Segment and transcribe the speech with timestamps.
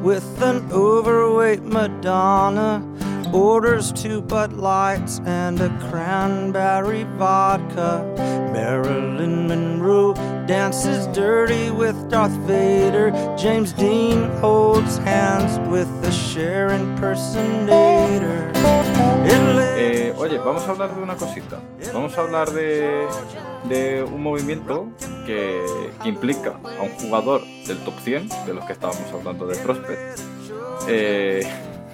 [0.00, 2.86] with an overweight Madonna.
[3.32, 8.04] Orders two Bud Lights and a cranberry vodka.
[8.52, 10.14] Marilyn Monroe
[10.46, 13.12] dances dirty with Darth Vader.
[13.38, 18.50] James Dean holds hands with the Cher impersonator.
[19.76, 21.60] Eh, oye, vamos a hablar de una cosita.
[21.92, 23.06] Vamos a hablar de,
[23.68, 24.88] de un movimiento
[25.34, 30.20] que, implica a un jugador del top 100, de los que estábamos hablando de Prospect.
[30.88, 31.40] Eh,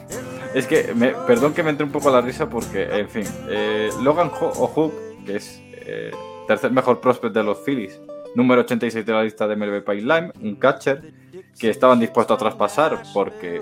[0.54, 0.94] es que,
[1.26, 4.92] perdón que me entre un poco la risa porque, en fin, eh, Logan Ho- O'Hook,
[5.26, 6.10] que es eh,
[6.46, 8.00] tercer mejor prospect de los Phillies,
[8.34, 11.12] número 86 de la lista de MLB Pipeline, un catcher
[11.58, 13.60] que estaban dispuestos a traspasar porque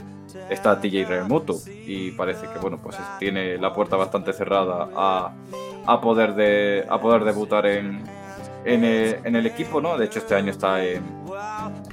[0.51, 1.57] está TJ Remoto
[1.87, 5.33] y parece que, bueno, pues tiene la puerta bastante cerrada a,
[5.87, 8.03] a poder, de, a poder debutar en,
[8.65, 9.97] en, el, equipo, ¿no?
[9.99, 11.03] De hecho, este año está en,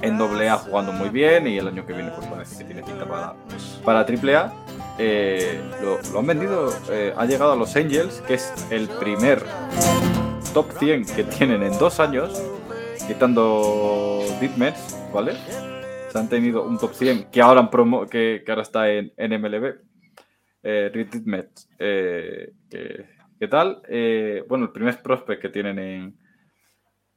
[0.02, 2.84] en doble A jugando muy bien y el año que viene pues parece que tiene
[2.84, 3.36] pinta para,
[3.84, 4.54] para triple A.
[4.98, 9.42] Eh, lo, han vendido, eh, ha llegado a los Angels, que es el primer
[10.54, 12.42] top 100 que tienen en dos años,
[13.08, 15.34] quitando Deep Mets, ¿vale?
[16.12, 17.70] Se han tenido un top 100 que ahora,
[18.62, 19.76] está en, MLB.
[20.64, 20.92] Eh,
[21.80, 23.06] eh, que-
[23.40, 23.82] ¿qué tal?
[23.90, 26.21] Eh, bueno, el primer prospect que tienen en,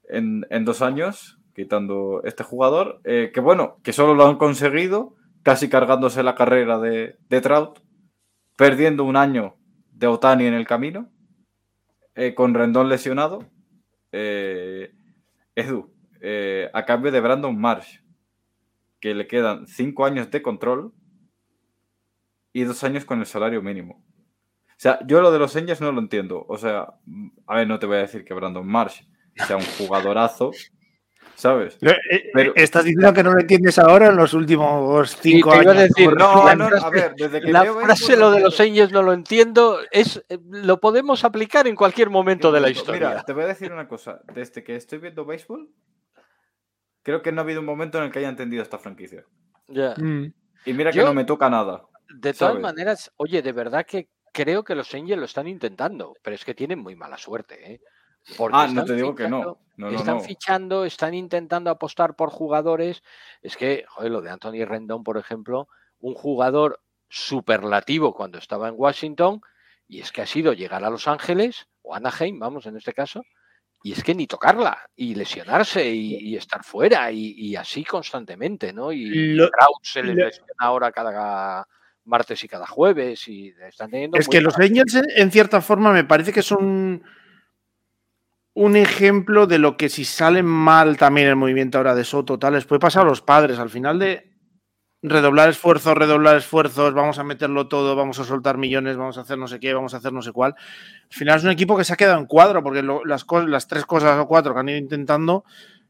[0.08, 5.69] en, dos años, quitando este jugador, eh, que bueno, que solo lo han conseguido casi
[5.69, 7.80] cargándose la carrera de, de Trout,
[8.56, 9.56] perdiendo un año
[9.92, 11.10] de Otani en el camino,
[12.14, 13.48] eh, con Rendón lesionado.
[14.12, 14.92] Eh,
[15.56, 18.00] Edu, eh, a cambio de Brandon Marsh,
[19.00, 20.92] que le quedan cinco años de control
[22.52, 24.05] y dos años con el salario mínimo.
[24.69, 26.44] O sea, yo lo de los Angels no lo entiendo.
[26.48, 26.94] O sea,
[27.47, 29.02] a ver, no te voy a decir que Brandon Marsh
[29.46, 30.53] sea un jugadorazo,
[31.34, 31.76] ¿sabes?
[31.82, 35.62] Eh, eh, Pero- Estás diciendo que no lo entiendes ahora en los últimos cinco te
[35.62, 35.88] iba a años.
[35.88, 38.41] decir, Por- No, la no, frase- a ver, desde que La veo frase lo de
[38.41, 42.70] los Angels no lo entiendo, es eh, lo podemos aplicar en cualquier momento de la
[42.70, 43.09] historia.
[43.09, 44.20] Mira, te voy a decir una cosa.
[44.34, 45.69] Desde que estoy viendo béisbol,
[47.03, 49.25] creo que no ha habido un momento en el que haya entendido esta franquicia.
[49.69, 49.94] Ya.
[49.97, 50.32] Mm.
[50.66, 51.82] Y mira que Yo- no me toca nada.
[52.09, 52.62] De todas ¿sabes?
[52.62, 56.54] maneras, oye, de verdad que creo que los Angels lo están intentando, pero es que
[56.54, 57.80] tienen muy mala suerte, ¿eh?
[58.36, 59.38] Porque Ah, no te digo que no.
[59.38, 60.20] fichando- No, no, están no.
[60.22, 63.02] fichando, están intentando apostar por jugadores.
[63.42, 65.68] Es que, joder, lo de Anthony Rendon, por ejemplo,
[66.00, 69.40] un jugador superlativo cuando estaba en Washington,
[69.88, 73.22] y es que ha sido llegar a Los Ángeles, o Anaheim, vamos, en este caso,
[73.82, 78.72] y es que ni tocarla, y lesionarse, y, y estar fuera, y, y así constantemente,
[78.72, 78.92] ¿no?
[78.92, 79.50] Y Lo-
[79.82, 81.66] se le lo- lesiona ahora cada
[82.04, 84.18] martes y cada jueves, y están teniendo.
[84.18, 87.02] Es que los Angels, en cierta forma, me parece que son
[88.54, 92.54] un ejemplo de lo que si sale mal también el movimiento ahora de Soto, tal,
[92.54, 93.59] les puede pasar a los padres.
[93.59, 94.32] Al final de
[95.03, 99.37] redoblar esfuerzos, redoblar esfuerzos, vamos a meterlo todo, vamos a soltar millones, vamos a hacer
[99.37, 100.54] no sé qué, vamos a hacer no sé cuál.
[100.54, 104.19] Al final es un equipo que se ha quedado en cuadro, porque las, tres cosas
[104.19, 105.44] o cuatro que han ido intentando,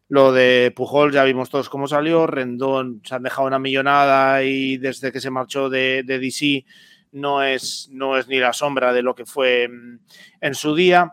[0.09, 4.79] lo de Pujol ya vimos todos cómo salió, Rendón se han dejado una millonada y
[4.79, 6.65] desde que se marchó de, de DC
[7.13, 9.69] no es, no es ni la sombra de lo que fue
[10.41, 11.13] en su día.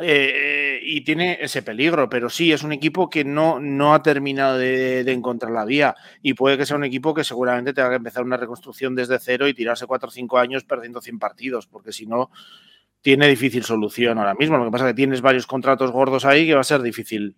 [0.00, 4.56] Eh, y tiene ese peligro, pero sí, es un equipo que no, no ha terminado
[4.56, 7.96] de, de encontrar la vía y puede que sea un equipo que seguramente tenga que
[7.96, 11.90] empezar una reconstrucción desde cero y tirarse 4 o 5 años perdiendo 100 partidos, porque
[11.92, 12.30] si no,
[13.02, 14.58] tiene difícil solución ahora mismo.
[14.58, 17.36] Lo que pasa es que tienes varios contratos gordos ahí que va a ser difícil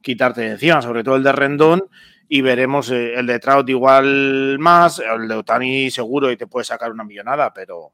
[0.00, 1.82] quitarte de encima, sobre todo el de Rendón
[2.28, 6.64] y veremos eh, el de Trout igual más, el de Otani seguro y te puede
[6.64, 7.92] sacar una millonada, pero,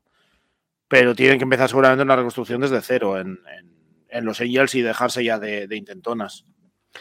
[0.89, 3.76] pero tienen que empezar seguramente una reconstrucción desde cero en, en-
[4.17, 6.45] en los Angels y dejarse ya de, de intentonas.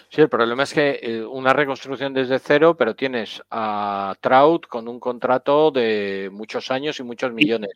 [0.09, 4.87] Sí, el problema es que eh, una reconstrucción desde cero, pero tienes a Trout con
[4.87, 7.71] un contrato de muchos años y muchos millones.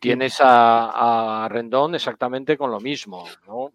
[0.00, 3.72] Tienes a, a Rendón exactamente con lo mismo, ¿no?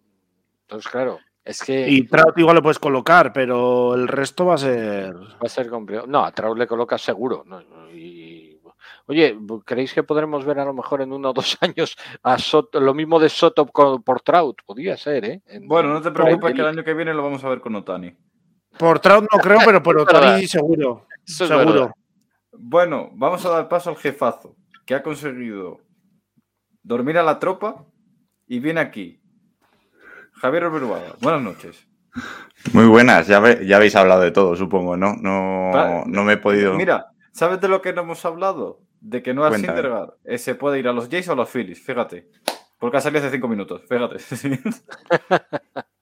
[0.62, 1.18] Entonces, claro,
[1.48, 5.16] es que Y Trout igual lo puedes colocar, pero el resto va a ser...
[5.16, 6.06] va a ser complicado.
[6.06, 7.42] No, a Trout le colocas seguro.
[7.46, 7.62] ¿no?
[7.90, 8.17] Y,
[9.08, 12.78] oye, ¿creéis que podremos ver a lo mejor en uno o dos años a Soto,
[12.80, 14.58] lo mismo de Soto con- por Trout?
[14.64, 15.42] Podría ser, ¿eh?
[15.46, 17.74] En- Bueno, no te preocupes que el año que viene lo vamos a ver con
[17.74, 18.14] Otani.
[18.78, 19.98] Por Trout no creo, pero por.
[20.00, 21.06] Otani seguro.
[21.26, 21.72] Eso es seguro.
[21.72, 21.90] verdad.
[22.52, 24.54] Bueno, vamos a dar paso al jefazo,
[24.86, 25.80] que ha conseguido
[26.82, 27.84] dormir a la tropa
[28.46, 29.20] y viene aquí.
[30.32, 31.86] Javier Oberuaga, buenas noches.
[32.72, 35.14] Muy buenas, ya, ve- ya habéis hablado de todo, supongo, ¿no?
[35.20, 36.74] No, no me he podido.
[36.74, 38.80] Mira, ¿sabes de lo que no hemos hablado?
[39.00, 39.76] De que Noah Cuéntame.
[39.76, 42.28] Syndergaard eh, se puede ir a los Jays o a los Phillies, fíjate.
[42.78, 44.18] Porque ha salido hace cinco minutos, fíjate.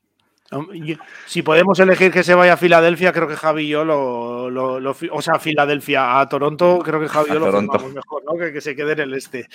[1.26, 4.96] Si podemos elegir que se vaya a Filadelfia, creo que Javi y yo lo, lo,
[5.10, 8.38] o sea, Filadelfia a Toronto, creo que Javi y yo lo firmamos mejor, ¿no?
[8.38, 9.48] Que, que, se quede en el este.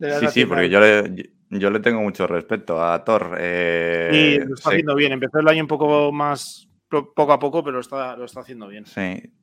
[0.00, 3.36] Sí, sí, porque yo le, yo le tengo mucho respeto a Thor.
[3.38, 5.12] Eh, sí, lo está haciendo bien.
[5.12, 6.68] Empezó el año un poco más
[7.02, 8.86] poco a poco, pero está, lo está haciendo bien.
[8.86, 9.00] Sí,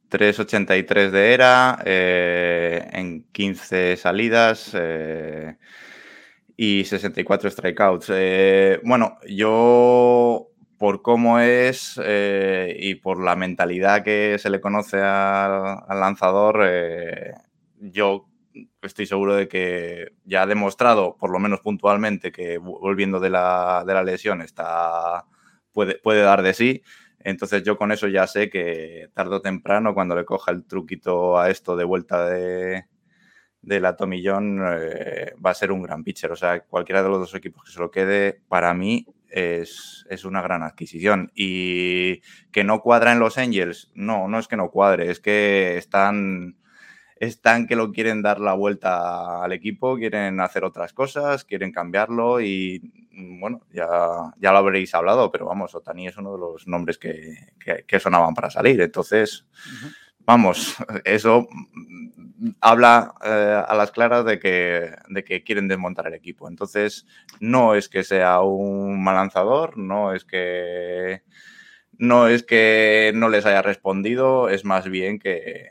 [0.09, 5.57] 3.83 de era, eh, en 15 salidas eh,
[6.55, 8.11] y 64 strikeouts.
[8.13, 11.99] Eh, bueno, yo por cómo es
[12.77, 16.65] y por la mentalidad que se le conoce al, al lanzador,
[17.77, 18.31] yo
[18.81, 23.83] estoy seguro de que ya ha demostrado, por lo menos puntualmente, que volviendo de la,
[23.85, 25.25] de la lesión está,
[25.71, 26.83] puede, puede dar de sí.
[27.25, 31.39] Entonces yo con eso ya sé que tarde o temprano, cuando le coja el truquito
[31.39, 32.85] a esto de vuelta de,
[33.61, 36.31] de la Tomillón, eh, va a ser un gran pitcher.
[36.31, 40.25] O sea, cualquiera de los dos equipos que se lo quede, para mí es, es,
[40.25, 41.31] una gran adquisición.
[41.35, 42.21] Y
[42.51, 46.57] que no cuadra en los Angels, no, no es que no cuadre, es que están
[47.21, 52.41] están que lo quieren dar la vuelta al equipo, quieren hacer otras cosas, quieren cambiarlo
[52.41, 53.87] y bueno, ya,
[54.37, 57.53] ya lo habréis hablado, pero vamos, Otani es uno de los nombres que,
[57.85, 58.81] que, sonaban para salir.
[58.81, 59.45] Entonces,
[60.19, 66.13] vamos, eso mm, habla eh, a las claras de que, de que quieren desmontar el
[66.13, 66.47] equipo.
[66.47, 67.05] Entonces,
[67.39, 71.23] no es que sea un mal lanzador, no es que
[71.97, 75.69] no es que no les haya respondido, es más bien que,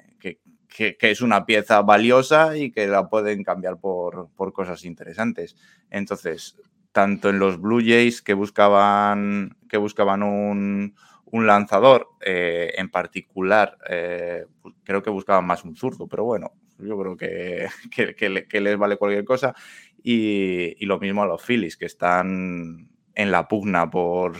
[0.71, 5.57] que, es una pieza valiosa y que la pueden cambiar por, cosas interesantes.
[5.91, 6.57] Entonces,
[6.93, 10.95] tanto en los Blue Jays que buscaban, que buscaban un,
[11.33, 14.47] lanzador, eh, en particular, eh,
[14.85, 17.69] creo que buscaban más un zurdo, pero bueno, yo creo que,
[18.61, 19.55] les vale cualquier cosa.
[20.03, 24.37] Y, lo mismo a los Phillies, que están en la pugna por,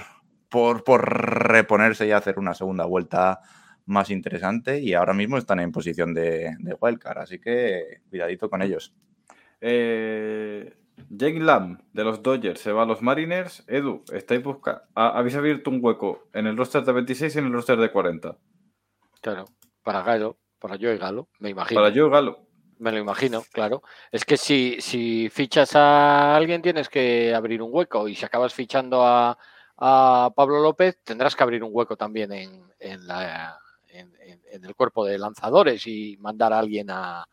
[0.49, 1.03] por, por
[1.49, 3.41] reponerse y hacer una segunda vuelta
[3.87, 8.63] más interesante y ahora mismo están en posición de, de wildcard, así que cuidadito con
[8.63, 8.95] ellos.
[9.61, 13.65] Eh, Jake Lamb de los Dodgers se va a los Mariners.
[13.67, 14.83] Edu, estáis buscando.
[14.95, 18.37] Habéis abierto un hueco en el roster de 26 y en el roster de 40.
[19.21, 19.45] Claro,
[19.83, 21.81] para Galo, para yo y Galo, me imagino.
[21.81, 22.47] Para yo y Galo.
[22.79, 23.83] Me lo imagino, claro.
[24.11, 28.55] Es que si, si fichas a alguien tienes que abrir un hueco y si acabas
[28.55, 29.37] fichando a,
[29.77, 33.59] a Pablo López tendrás que abrir un hueco también en, en la
[33.93, 37.27] en, el cuerpo de lanzadores y mandar a alguien a,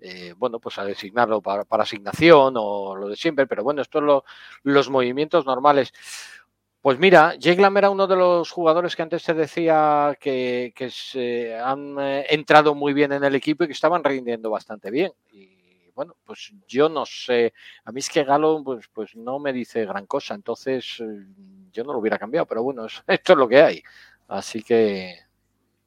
[0.00, 4.22] eh, bueno, pues a designarlo para, asignación o lo de siempre, pero bueno, estos son
[4.62, 5.92] los movimientos normales.
[6.80, 11.58] Pues mira, Jake Lamb era uno de los jugadores que antes te decía que, se
[11.58, 15.10] han eh, entrado muy bien en el equipo y que estaban rindiendo bastante bien.
[15.32, 17.54] Y bueno, pues yo no sé,
[17.84, 21.26] a mí es que Galo pues, pues no me dice gran cosa, entonces eh,
[21.72, 23.82] yo no lo hubiera cambiado, pero bueno, esto es lo que hay.
[24.28, 25.20] Así que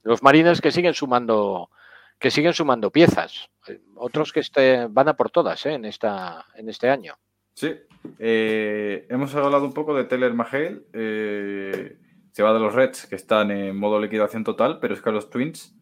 [0.04, 1.70] los marines que siguen sumando,
[2.20, 3.50] que siguen sumando piezas.
[3.68, 7.16] Eh, otros que este, van a por todas eh, en, esta, en este año.
[7.54, 7.74] Sí.
[8.20, 10.84] Eh, hemos hablado un poco de Taylor Mahale.
[10.94, 15.30] se va de los Reds, que están en modo liquidación total, pero es que los
[15.30, 15.76] Twins,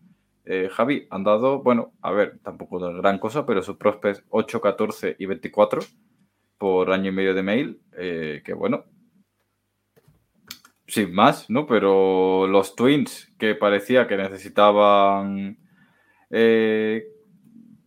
[0.72, 5.25] Javi, han dado, bueno, a ver, tampoco gran cosa, pero sus prospects 8, 14 y
[5.25, 5.81] 24
[6.57, 8.85] por año y medio de mail, que bueno,
[10.88, 11.68] sin más, ¿no?
[11.68, 15.57] Pero los Twins, que parecía que necesitaban
[16.30, 17.07] eh,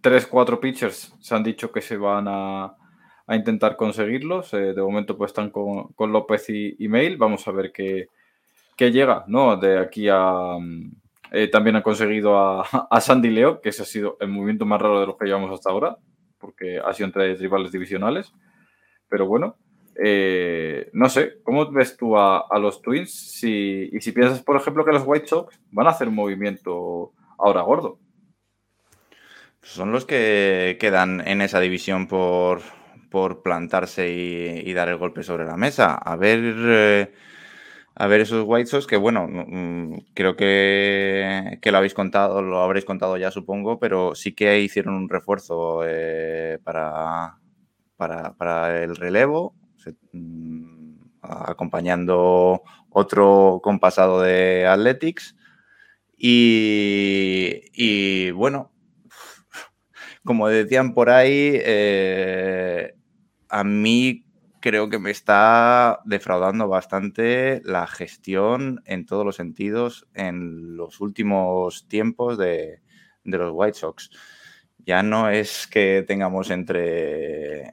[0.00, 2.76] tres, cuatro pitchers, se han dicho que se van a,
[3.28, 4.52] intentar conseguirlos.
[4.54, 7.16] Eh, de momento pues están con, López y, Mail.
[7.16, 8.08] Vamos a ver qué,
[8.78, 9.56] llega, ¿no?
[9.56, 10.56] De aquí a...
[11.32, 15.00] Eh, también han conseguido a, Sandy Leo, que ese ha sido el movimiento más raro
[15.00, 15.96] de los que llevamos hasta ahora,
[16.38, 18.32] porque ha sido entre rivales divisionales.
[19.08, 19.56] Pero bueno,
[20.92, 23.12] no sé, ¿cómo ves tú a, los Twins?
[23.12, 27.12] Si, y si piensas, por ejemplo, que los White Sox van a hacer un movimiento
[27.38, 28.00] ahora gordo.
[29.62, 32.62] Son los que quedan en esa división por,
[33.42, 35.94] plantarse y, dar el golpe sobre la mesa.
[35.94, 37.12] A ver, eh,
[37.94, 42.84] a ver esos White Sox que, bueno, mm, creo que, lo habéis contado, lo habréis
[42.84, 47.38] contado ya, supongo, pero sí que hicieron un refuerzo eh, para,
[47.96, 49.54] para el relevo
[50.12, 55.36] Mm, acompañando otro compasado de Athletics.
[56.16, 56.70] Y,
[58.32, 58.70] bueno,
[60.30, 62.94] como decían por ahí, eh,
[63.48, 64.24] a mí
[64.60, 71.88] creo que me está defraudando bastante la gestión en todos los sentidos en los últimos
[71.88, 72.80] tiempos de,
[73.24, 74.10] los White Sox.
[74.78, 77.72] Ya no es que tengamos entre,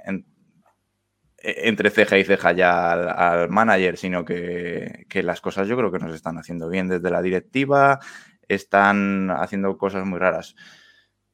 [1.38, 6.00] entre ceja y ceja ya al, manager, sino que, que, las cosas yo creo que
[6.00, 8.00] nos están haciendo bien desde la directiva,
[8.48, 10.56] están haciendo cosas muy raras.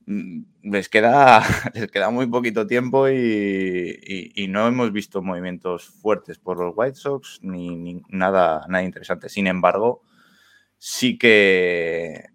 [0.06, 1.42] Mm, les queda,
[1.74, 7.40] les queda muy poquito tiempo y, no hemos visto movimientos fuertes por los White Sox
[7.42, 9.30] ni, nada, nada interesante.
[9.30, 10.04] Sin embargo,
[10.78, 12.26] sí que,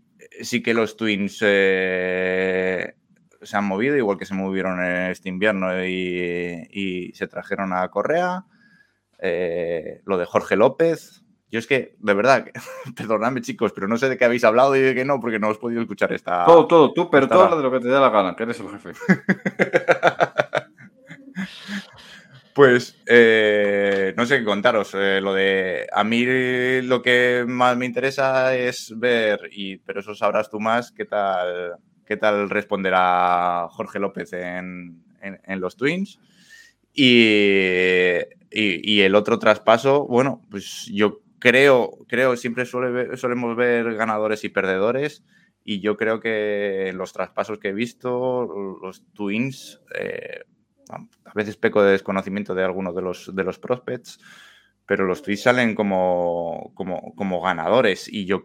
[0.43, 2.95] sí que los Twins eh,
[3.43, 8.47] se han movido, igual que se movieron en este invierno y, se trajeron a Correa.
[9.21, 12.47] Eh, lo de Jorge López, yo es que, de verdad,
[12.97, 15.49] perdonadme chicos, pero no sé de qué habéis hablado y de qué no, porque no
[15.49, 16.45] os he podido escuchar esta...
[16.45, 18.69] Todo, todo, tú, pero todo de lo que te dé la gana, que eres el
[18.69, 18.93] jefe.
[22.55, 24.91] pues, eh, no sé qué contaros.
[24.95, 25.87] Eh, lo de...
[25.91, 26.27] A mí
[26.83, 31.77] lo que más me interesa es ver, y, pero eso sabrás tú más, qué tal,
[32.05, 36.21] qué tal responderá Jorge López en, en, los Twins.
[36.93, 38.19] Y,
[38.51, 44.45] y, y, el otro traspaso, bueno, pues yo creo, creo, siempre suele solemos ver ganadores
[44.45, 45.25] y perdedores.
[45.65, 48.49] Y yo creo que los traspasos que he visto,
[48.81, 50.45] los Twins, eh,
[50.91, 54.19] a veces peco de desconocimiento de algunos de los, de los prospects,
[54.87, 58.11] pero los Twins salen como, como, ganadores.
[58.11, 58.45] Y yo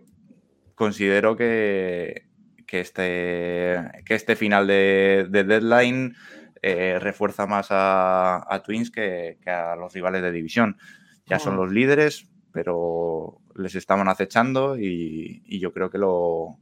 [0.76, 2.28] considero que,
[2.68, 6.16] que, este, que este final de, deadline
[6.62, 10.78] eh, refuerza más a, Twins que, que, a los rivales de división.
[11.26, 16.60] Ya son los líderes, pero les estaban acechando y, yo creo que lo,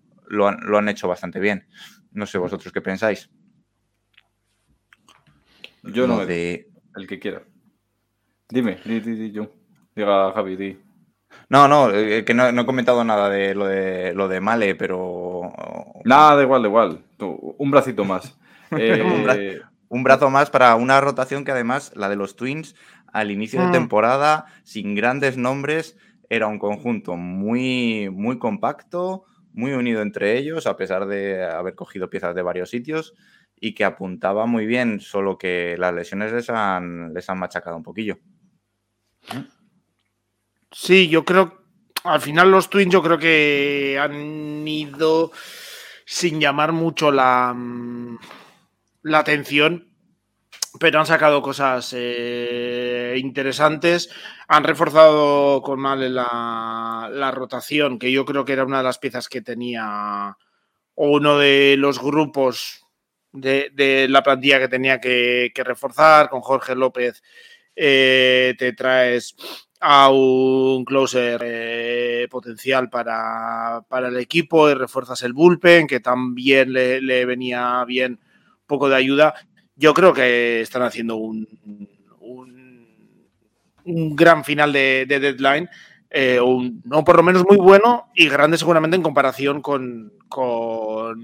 [0.47, 1.67] han, hecho bastante bien.
[2.11, 3.29] No sé vosotros qué pensáis.
[5.83, 6.69] Yo no, de...
[6.95, 7.43] el que quiera.
[8.49, 9.51] Dime, di, di, di, yo.
[9.95, 10.77] Diga Javi, di.
[11.49, 15.53] No, no, eh, que no, he comentado nada de lo de lo de Male, pero.
[16.05, 17.05] Nada, da igual, da igual.
[17.19, 18.37] Un bracito más.
[18.77, 22.73] Eh, un, brazo más para una rotación que además, la de los Twins,
[23.11, 23.71] al inicio de mm.
[23.71, 25.97] temporada, sin grandes nombres,
[26.29, 32.09] era un conjunto muy, muy compacto, muy unido entre ellos, a pesar de haber cogido
[32.09, 33.13] piezas de varios sitios
[33.59, 37.83] y que apuntaba muy bien, solo que las lesiones les han, les han machacado un
[37.83, 38.17] poquillo.
[40.71, 41.65] Sí, yo creo,
[42.03, 45.31] al final los Twins yo creo que han ido
[46.05, 48.17] sin llamar mucho la, mm,
[49.03, 49.90] la atención
[50.79, 54.09] pero han sacado cosas eh, interesantes.
[54.47, 58.99] Han reforzado con mal la, la, rotación, que yo creo que era una de las
[58.99, 60.37] piezas que tenía
[60.95, 62.85] uno de los grupos
[63.31, 66.29] de, la plantilla que tenía que, reforzar.
[66.29, 67.21] Con Jorge López
[67.75, 69.35] eh, te traes
[69.79, 76.71] a un closer eh, potencial para, para, el equipo y refuerzas el bullpen, que también
[76.71, 78.19] le, le venía bien
[78.67, 79.33] poco de ayuda
[79.81, 81.47] yo creo que están haciendo un,
[83.83, 85.67] un, gran final de, deadline,
[86.11, 86.39] eh,
[86.83, 90.13] no por lo menos muy bueno y grande seguramente en comparación con,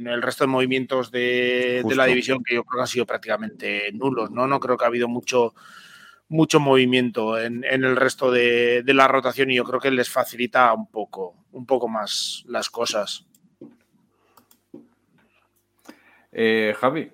[0.07, 4.31] el resto de movimientos de, la división que yo creo que han sido prácticamente nulos.
[4.31, 5.53] No, no creo que ha habido mucho
[6.29, 10.87] mucho movimiento en, el resto de, la rotación y yo creo que les facilita un
[10.87, 13.25] poco, un poco más las cosas.
[16.31, 17.11] Eh, Javi,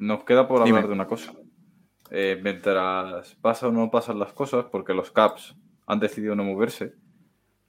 [0.00, 1.32] nos queda por hablar de una cosa.
[2.10, 5.54] Eh, mientras pasan o no pasan las cosas, porque los Caps
[5.86, 6.94] han decidido no moverse,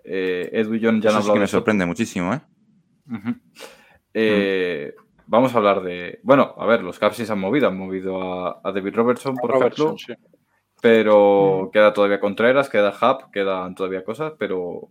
[0.04, 1.34] eh, Edu y John ya han hablado.
[1.34, 2.42] Es que me sorprende muchísimo, ¿eh?
[4.14, 4.96] ¿eh?
[5.28, 6.20] Vamos a hablar de.
[6.24, 7.68] Bueno, a ver, los Caps sí se han movido.
[7.68, 8.20] Han movido
[8.66, 9.96] a, David Robertson, por ejemplo.
[10.82, 11.72] Pero mm.
[11.72, 14.90] queda todavía Contreras, queda Hub, quedan todavía cosas, pero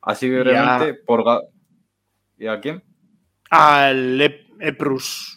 [0.00, 1.24] así brevemente, por.
[2.38, 2.84] ¿Y a quién?
[3.50, 4.20] Al
[4.60, 5.36] Eprus.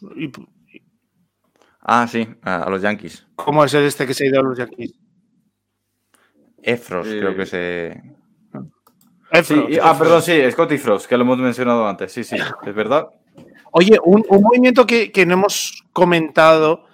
[1.88, 3.28] Ah, sí, a, los Yankees.
[3.36, 4.94] ¿Cómo es el este que se ha ido a los Yankees?
[6.64, 8.02] Efros, creo que se.
[9.30, 12.12] Efros, ah, perdón, sí, Scotty Frost, que lo hemos mencionado antes.
[12.12, 13.08] Sí, sí, es verdad.
[13.72, 16.86] Oye, un, movimiento que, no hemos comentado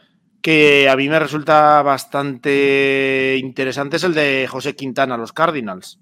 [0.42, 6.00] que a mí me resulta bastante interesante es el de José Quintana, los Cardinals.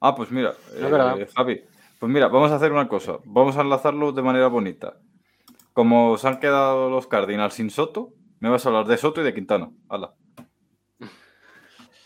[0.00, 1.60] Ah, pues mira, eh, Javi,
[1.98, 3.18] pues mira, vamos a hacer una cosa.
[3.24, 4.94] Vamos a enlazarlo de manera bonita.
[5.74, 9.24] Como se han quedado los Cardinals sin Soto, me vas a hablar de Soto y
[9.24, 9.70] de Quintana.
[9.88, 10.14] Hala.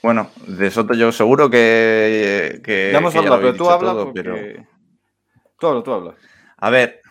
[0.02, 2.62] Bueno, de Soto yo seguro que.
[2.64, 4.06] que ya hemos hablado, pero tú hablas.
[4.14, 4.36] Pero...
[5.60, 6.14] Tú hablas, tú hablas.
[6.56, 7.02] A ver,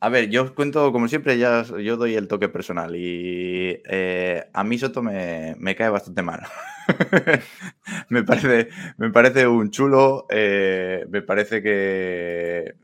[0.00, 4.48] a ver, yo os cuento, como siempre, ya yo doy el toque personal y eh,
[4.54, 6.40] a mí Soto me, cae bastante mal.
[8.08, 12.74] me, parece, me parece un chulo, eh, me parece que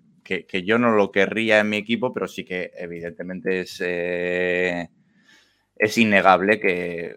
[0.47, 4.91] que, yo no lo querría en mi equipo, pero sí que evidentemente es, eh,
[5.77, 7.17] es innegable que,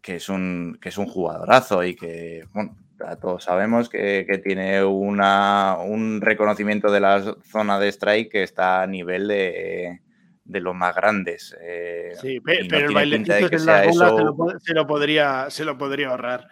[0.00, 2.76] que, es un, que es un jugadorazo y que, bueno,
[3.20, 8.86] todos sabemos que, tiene una, un reconocimiento de la zona de strike que está a
[8.86, 10.00] nivel de,
[10.44, 11.56] de los más grandes.
[11.60, 14.16] Eh, sí, pero, el bailecito de que sea eso...
[14.60, 16.48] se, lo, podría, se lo podría ahorrar.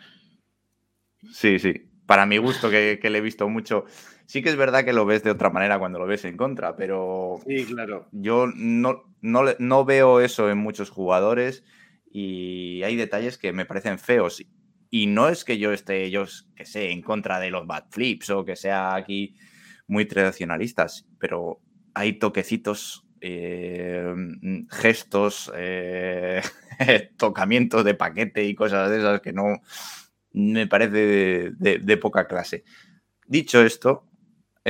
[1.33, 1.75] Sí, sí.
[2.07, 3.85] Para mi gusto, que, le he visto mucho.
[4.30, 6.76] Sí que es verdad que lo ves de otra manera cuando lo ves en contra,
[6.76, 7.40] pero.
[7.44, 8.06] Sí, claro.
[8.12, 11.64] Yo no, no, no veo eso en muchos jugadores
[12.12, 14.40] y hay detalles que me parecen feos.
[14.88, 18.30] Y no es que yo esté, yo que sé, en contra de los bad flips
[18.30, 19.34] o que sea aquí
[19.88, 21.58] muy tradicionalistas, pero
[21.94, 24.14] hay toquecitos, eh,
[24.70, 26.40] gestos, eh,
[27.16, 29.60] tocamientos de paquete y cosas de esas que no
[30.32, 32.62] me parece de, poca clase.
[33.26, 34.06] Dicho esto,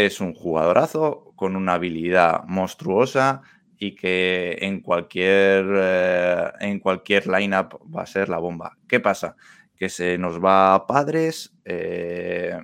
[0.07, 3.43] es un jugadorazo con una habilidad monstruosa
[3.79, 8.77] y que en cualquier, eh, en cualquier lineup va a ser la bomba.
[8.87, 9.37] ¿Qué pasa?
[9.77, 12.59] Que se nos va a padres eh,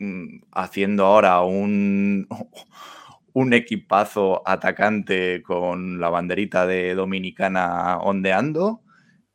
[0.00, 2.26] mm, haciendo ahora un,
[3.32, 8.82] un equipazo atacante con la banderita de Dominicana ondeando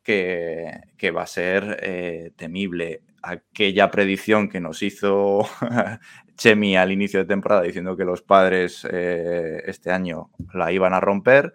[0.02, 3.02] que, que va a ser eh, temible.
[3.22, 5.48] Aquella predicción que nos hizo
[6.36, 11.00] Chemi al inicio de temporada diciendo que los padres eh, este año la iban a
[11.00, 11.52] romper,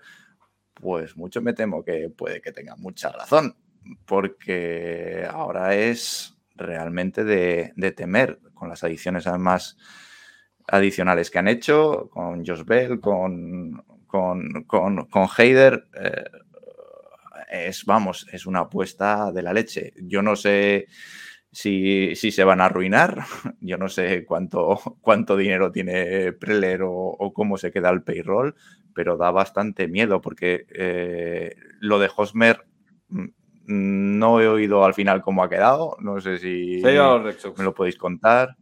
[0.74, 3.55] pues mucho me temo que puede que tenga mucha razón,
[4.05, 9.77] porque ahora es realmente de, temer con las adiciones además
[10.67, 15.88] adicionales que han hecho, con Josh Bell, con, con, con, con Heider.
[15.93, 16.24] Eh,
[17.50, 19.93] es, vamos, es una apuesta de la leche.
[20.01, 20.88] Yo no sé
[21.53, 23.24] si, se van a arruinar.
[23.62, 28.55] Yo no sé cuánto, cuánto dinero tiene Preller o, cómo se queda el payroll,
[28.93, 32.65] pero da bastante miedo porque eh, lo de Hosmer
[33.10, 33.27] mm,
[33.65, 35.95] no he oído al final cómo ha quedado.
[36.00, 38.57] No sé si me lo podéis contar.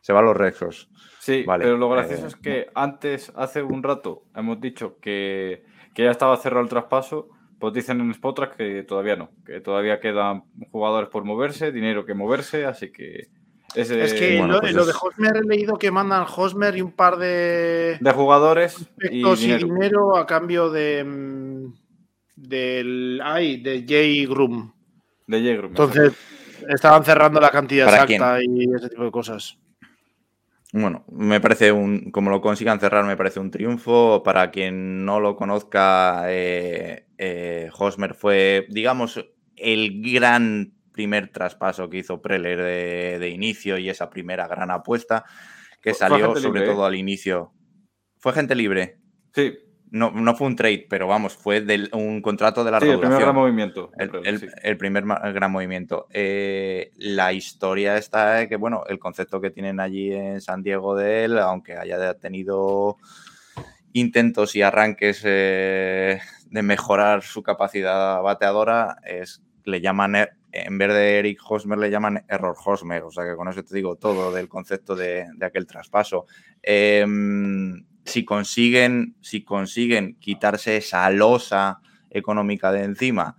[0.00, 0.90] Se va a los Rexos.
[1.20, 5.62] Sí, pero lo gracioso eh, es que antes, hace un rato, hemos dicho que,
[5.94, 7.28] que ya estaba cerrado el traspaso
[7.62, 12.12] pues dicen en Spotrack que todavía no, que todavía quedan jugadores por moverse, dinero que
[12.12, 13.28] moverse, así que...
[13.76, 17.98] es que lo, pues de Hosmer he leído que mandan Hosmer y un par de...
[18.00, 19.22] De jugadores y
[19.58, 20.16] dinero.
[20.16, 21.04] a cambio de...
[21.04, 21.72] Mm,
[22.34, 23.20] del...
[23.22, 24.72] Ay, de Jay Groom.
[25.28, 25.70] De Jay Groom.
[25.70, 26.14] Entonces,
[26.68, 29.56] estaban cerrando la cantidad exacta y ese tipo de cosas.
[30.72, 34.22] Bueno, me parece un, como lo consigan cerrar, me parece un triunfo.
[34.24, 41.98] Para quien no lo conozca, eh, eh, Hosmer fue, digamos, el gran primer traspaso que
[41.98, 45.24] hizo Preller de, inicio y esa primera gran apuesta
[45.80, 46.88] que salió sobre todo ¿eh?
[46.88, 47.52] al inicio.
[48.18, 48.98] ¿Fue gente libre?
[49.32, 49.56] Sí,
[49.92, 53.20] no, no fue un trade, pero vamos, fue un contrato de la sí, El primer
[53.20, 53.92] gran movimiento.
[53.96, 56.08] El, primer gran movimiento.
[56.10, 61.24] Eh, la historia está que, bueno, el concepto que tienen allí en San Diego de
[61.24, 62.96] él, aunque haya tenido
[63.92, 66.20] intentos y arranques eh,
[66.52, 71.90] de mejorar su capacidad bateadora, es, le llaman, e, en vez de Eric Hosmer, le
[71.90, 73.02] llaman Error Hosmer.
[73.04, 76.26] O sea que con eso te digo todo del concepto de, de aquel traspaso.
[76.62, 77.04] Eh,
[78.04, 83.36] si consiguen, si consiguen quitarse esa losa económica de encima,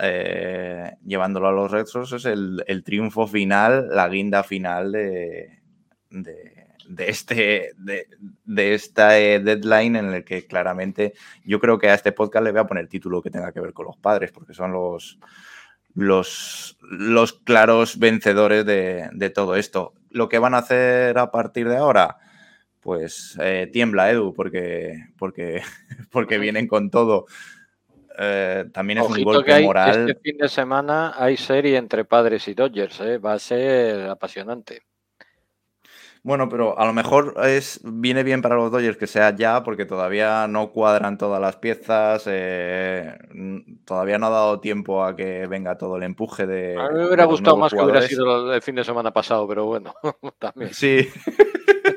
[0.00, 5.60] eh, llevándolo a los Red es el, triunfo final, la guinda final de,
[6.96, 12.44] este, de, esta eh, deadline en el que claramente yo creo que a este podcast
[12.44, 15.18] le voy a poner título que tenga que ver con los padres, porque son los,
[15.94, 19.94] los, los claros vencedores de, de todo esto.
[20.10, 22.18] Lo que van a hacer a partir de ahora,
[22.80, 25.62] pues eh, tiembla Edu porque, porque,
[26.10, 27.26] porque vienen con todo.
[28.18, 30.08] Eh, también es un golpe moral.
[30.08, 33.18] Este fin de semana hay serie entre padres y Dodgers, ¿eh?
[33.18, 34.82] va a ser apasionante.
[36.22, 39.84] Bueno, pero a lo mejor es, viene bien para los Dodgers que sea ya, porque
[39.84, 42.24] todavía no cuadran todas las piezas,
[43.84, 46.76] todavía no ha dado tiempo a que venga todo el empuje de.
[46.78, 49.66] A mí me hubiera gustado más que hubiera sido el fin de semana pasado, pero
[49.66, 49.94] bueno,
[50.38, 50.72] también.
[50.72, 51.08] Sí.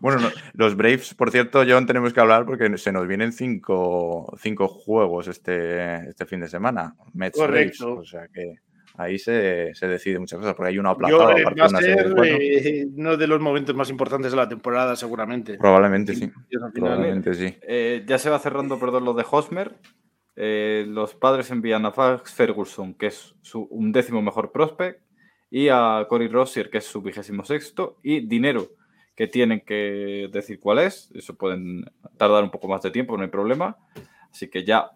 [0.00, 4.68] Bueno, los Braves, por cierto, John, tenemos que hablar porque se nos vienen cinco, cinco
[4.68, 6.94] juegos este, este fin de semana.
[7.12, 7.80] Mets Braves.
[7.80, 8.56] O sea que
[8.94, 11.36] ahí se, se, decide muchas cosas, porque hay uno aplazado.
[11.36, 15.58] Yo, va a ser eh, uno de los momentos más importantes de la temporada, seguramente.
[15.58, 16.30] Probablemente sí.
[16.74, 17.56] Probablemente sí.
[17.62, 19.74] Eh, ya se va cerrando, perdón, lo de Hosmer.
[20.36, 25.00] Eh, los padres envían a Fax Ferguson, que es su undécimo mejor prospect,
[25.50, 28.68] y a Cory Rossier, que es su vigésimo sexto, y dinero
[29.14, 31.10] que tienen que decir cuál es.
[31.14, 31.84] Eso pueden
[32.16, 33.76] tardar un poco más de tiempo, no hay problema.
[34.30, 34.90] Así que ya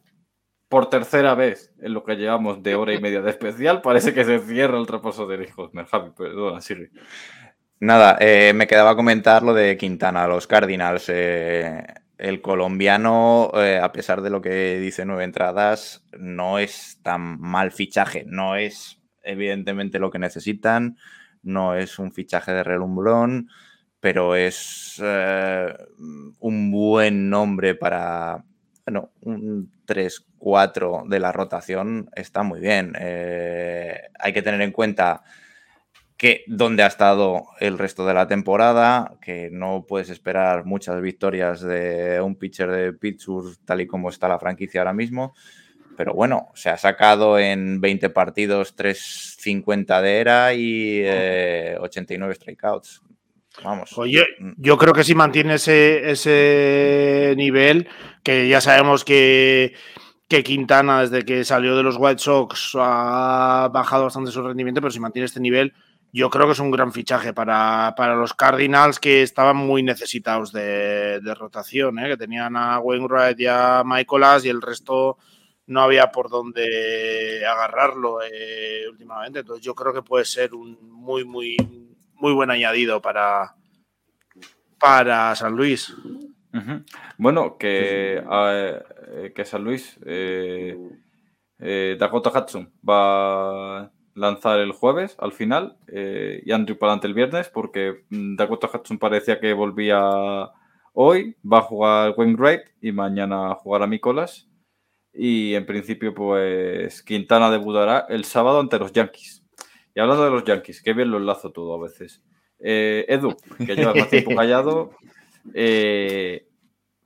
[0.68, 4.24] por tercera vez en lo que llevamos de hora y media de especial, parece que
[4.24, 5.70] se cierra el traposo de hijos.
[5.90, 6.90] Javi, perdona, sigue.
[7.81, 11.09] Nada, eh, me quedaba comentar lo de Quintana, los Cardinals.
[11.09, 11.87] Eh,
[12.18, 17.70] el colombiano, eh, a pesar de lo que dice nueve entradas, no es tan mal
[17.70, 18.24] fichaje.
[18.26, 20.96] No es evidentemente lo que necesitan,
[21.42, 23.48] no es un fichaje de relumbrón,
[24.00, 28.44] pero es un buen nombre para,
[28.85, 29.70] bueno, un
[30.38, 32.94] 3-4 de la rotación está muy bien.
[32.96, 35.22] hay que tener en cuenta
[36.18, 41.61] que donde ha estado el resto de la temporada, que no puedes esperar muchas victorias
[41.61, 45.33] de un pitcher de Pittsburgh tal y como está la franquicia ahora mismo.
[45.96, 51.05] Pero bueno, se ha sacado en 20 partidos 3.50 de era y
[51.79, 53.03] 89 eh, strikeouts.
[53.62, 53.96] Vamos.
[53.96, 54.53] Oye, mm.
[54.57, 57.88] yo creo que si mantiene ese, ese nivel,
[58.24, 59.74] que ya sabemos que,
[60.29, 64.91] que Quintana desde que salió de los White Sox ha bajado bastante su rendimiento, pero
[64.91, 65.73] si mantiene este nivel,
[66.12, 71.21] yo creo que es un gran fichaje para, los Cardinals que estaban muy necesitados de,
[71.35, 72.09] rotación, ¿eh?
[72.09, 75.17] que tenían a Wainwright y a Michaelas y el resto
[75.67, 79.41] no había por dónde agarrarlo eh, últimamente.
[79.41, 81.57] Entonces yo creo que puede ser un muy, muy,
[82.14, 83.55] muy buen añadido para,
[84.79, 85.95] para San Luis.
[87.19, 89.99] Bueno, que, eh, que San Luis,
[91.99, 98.05] Dakota Hudson va lanzar el jueves al final eh, y Andrew para el viernes porque
[98.11, 100.01] mm, Dakota Hudson parecía que volvía
[100.93, 104.49] hoy, va a jugar Wainwright y mañana jugará Nicolas
[105.13, 109.45] y en principio pues Quintana debutará el sábado ante los Yankees.
[109.95, 112.23] Y hablando de los Yankees, qué bien lo enlazo todo a veces.
[112.61, 114.91] Eh, Edu, que lleva más tiempo callado.
[115.55, 116.49] Eh,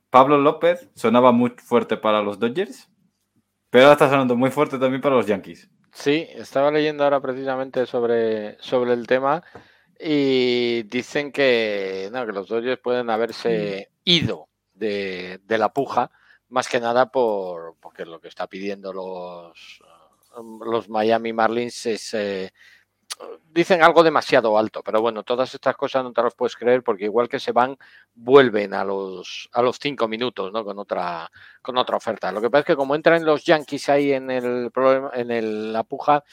[0.09, 2.89] Pablo López sonaba muy fuerte para los Dodgers,
[3.69, 5.69] pero ahora está sonando muy fuerte también para los Yankees.
[5.91, 9.43] Sí, estaba leyendo ahora precisamente sobre, sobre el tema
[9.99, 16.11] y dicen que, que los Dodgers pueden haberse ido de, la puja,
[16.49, 19.81] más que nada por porque lo que está pidiendo los,
[20.65, 22.51] los Miami Marlins es eh,
[23.53, 27.05] dicen algo demasiado alto, pero bueno, todas estas cosas no te las puedes creer porque
[27.05, 27.77] igual que se van,
[28.15, 30.63] vuelven a los, a los cinco minutos, ¿no?
[30.63, 31.29] Con otra,
[31.61, 32.31] con otra oferta.
[32.31, 35.73] Lo que pasa es que como entran los Yankees ahí en el problema, en el,
[35.73, 36.23] la puja,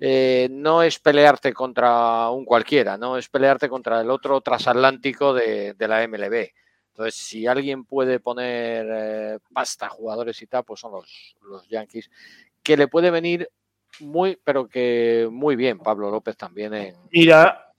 [0.00, 5.74] eh, no es pelearte contra un cualquiera, no es pelearte contra el otro transatlántico de,
[5.74, 6.50] de la MLB.
[6.98, 12.10] Entonces, si alguien puede poner eh, pasta jugadores y tal, pues son los, los Yankees,
[12.62, 13.48] que le puede venir
[14.00, 16.94] muy, pero que muy bien, Pablo López también en...
[17.10, 17.72] Mira,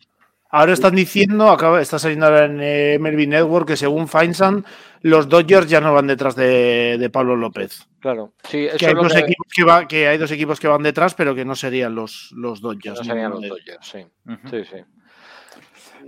[0.50, 4.65] ahora están diciendo, acaba, está saliendo ahora en eh, Melvin Network, que según Feinstein,
[5.02, 7.88] los Dodgers ya no van detrás de, Pablo López.
[8.00, 11.13] Claro, sí, que hay, dos Equipos que, va, que hay dos equipos que van detrás,
[11.13, 13.00] pero que no serían los, los Dodgers.
[13.00, 14.06] No serían los Dodgers, sí.
[14.50, 14.78] sí, sí.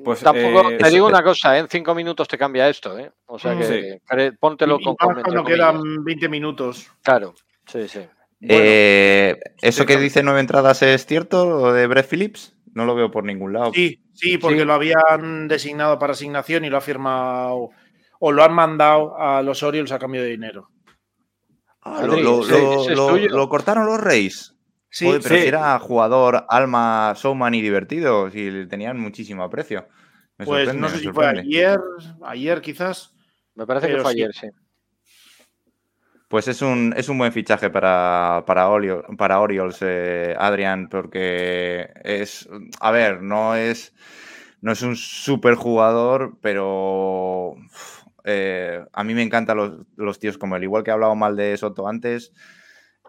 [0.03, 1.59] Pues, Tampoco, eh, te digo una cosa, ¿eh?
[1.59, 3.11] en cinco minutos te cambia esto, ¿eh?
[3.27, 3.99] O sea que
[4.39, 6.89] póntelo con cuando quedan 20 minutos.
[7.03, 7.33] Claro,
[7.65, 8.01] sí, sí.
[8.41, 12.55] Eh, ¿Eso que dice nueve entradas es cierto de Brett Phillips?
[12.73, 13.71] No lo veo por ningún lado.
[13.73, 17.69] Sí, sí, porque lo habían designado para asignación y lo ha firmado
[18.19, 20.69] o lo han mandado a los Orioles a cambio de dinero.
[21.81, 24.55] Ah, lo, cortaron los Reyes.
[24.89, 29.87] Sí, pero era jugador, alma, showman y divertido, y tenían muchísimo aprecio.
[30.37, 31.79] pues no sé si fue ayer,
[32.23, 33.13] ayer quizás.
[33.55, 34.47] Me parece que fue ayer, sí.
[36.31, 42.47] Pues es un, es un buen fichaje para, para, Orioles, eh, Adrián, porque es,
[42.79, 43.93] a ver, no es,
[44.61, 47.55] no es un super jugador, pero
[48.23, 50.63] eh, a mí me encantan los, los, tíos como él.
[50.63, 52.31] Igual que he hablado mal de Soto antes,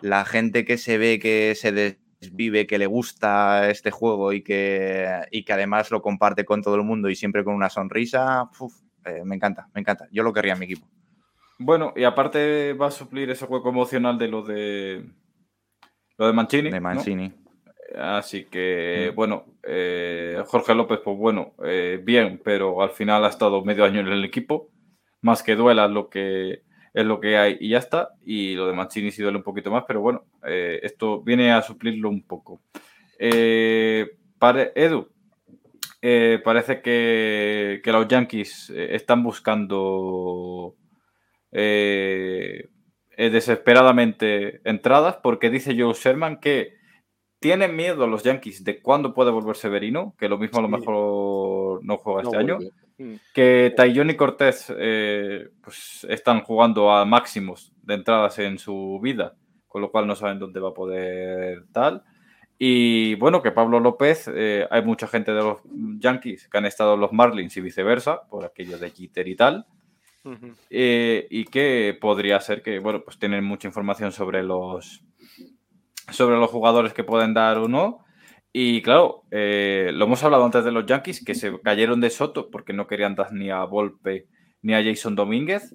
[0.00, 5.08] la gente que se ve que se desvive, que le gusta este juego y que,
[5.30, 8.50] y que además lo comparte con todo el mundo y siempre con una sonrisa,
[9.04, 10.08] eh, me encanta, me encanta.
[10.10, 10.88] Yo lo querría en mi equipo.
[11.58, 15.04] Bueno, y aparte va a suplir ese hueco emocional de lo de
[16.18, 16.70] lo de Mancini.
[16.70, 17.32] De Mancini.
[17.98, 19.14] Así que, mm.
[19.14, 24.00] bueno, eh, Jorge López, pues bueno, eh, bien, pero al final ha estado medio año
[24.00, 24.70] en el equipo.
[25.20, 26.62] Más que duela lo que
[26.94, 28.10] es lo que hay y ya está.
[28.24, 31.62] Y lo de Mancini sí duele un poquito más, pero bueno, eh, esto viene a
[31.62, 32.60] suplirlo un poco.
[34.38, 35.08] para Edu,
[36.44, 40.74] parece que, que, los Yankees están buscando
[41.52, 42.68] eh,
[43.16, 46.74] eh, desesperadamente entradas porque dice Joe Sherman que
[47.40, 51.84] tienen miedo los Yankees de cuándo puede volver Severino, que lo mismo a lo mejor
[51.84, 52.58] no juega este año.
[52.98, 53.14] Mm.
[53.34, 59.34] Que Taillon y Cortés eh, pues están jugando a máximos de entradas en su vida,
[59.66, 62.04] con lo cual no saben dónde va a poder tal.
[62.58, 65.58] Y bueno, que Pablo López, eh, hay mucha gente de los
[65.98, 69.66] Yankees que han estado en los Marlins y viceversa, por aquello de Jeter y tal.
[70.70, 75.02] Eh, y que podría ser que, bueno, pues tienen mucha información sobre los
[76.10, 78.04] sobre los jugadores que pueden dar o no.
[78.52, 82.50] Y claro, eh, lo hemos hablado antes de los Yankees, que se cayeron de Soto
[82.50, 84.28] porque no querían dar ni a Volpe
[84.60, 85.74] ni a Jason Domínguez.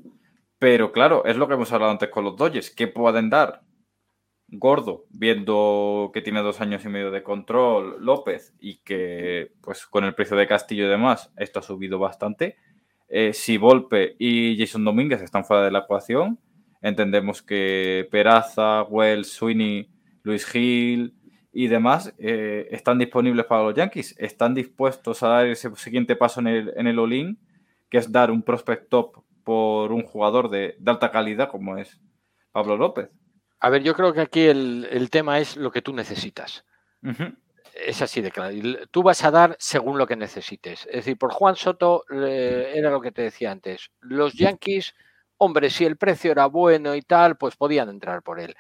[0.60, 2.70] Pero claro, es lo que hemos hablado antes con los Dodgers.
[2.72, 3.62] ¿Qué pueden dar?
[4.50, 10.06] Gordo, viendo que tiene dos años y medio de control López y que pues con
[10.06, 12.58] el precio de Castillo y demás esto ha subido bastante.
[13.10, 16.40] Eh, si Volpe y Jason Domínguez están fuera de la ecuación,
[16.82, 19.90] entendemos que Peraza, Wells, Sweeney,
[20.24, 21.16] Luis Gil
[21.54, 24.16] y demás eh, están disponibles para los Yankees.
[24.18, 27.38] Están dispuestos a dar ese siguiente paso en el, en el all
[27.90, 32.02] que es dar un prospect top por un jugador de, alta calidad como es
[32.52, 33.10] Pablo López.
[33.60, 36.66] A ver, yo creo que aquí el, tema es lo que tú necesitas.
[37.74, 38.56] Es así de claro.
[38.92, 40.86] Tú vas a dar según lo que necesites.
[40.88, 43.92] Es decir, por Juan Soto era lo que te decía antes.
[44.02, 44.94] Los Yankees,
[45.38, 48.56] hombre, si el precio era bueno y tal, pues podían entrar por él.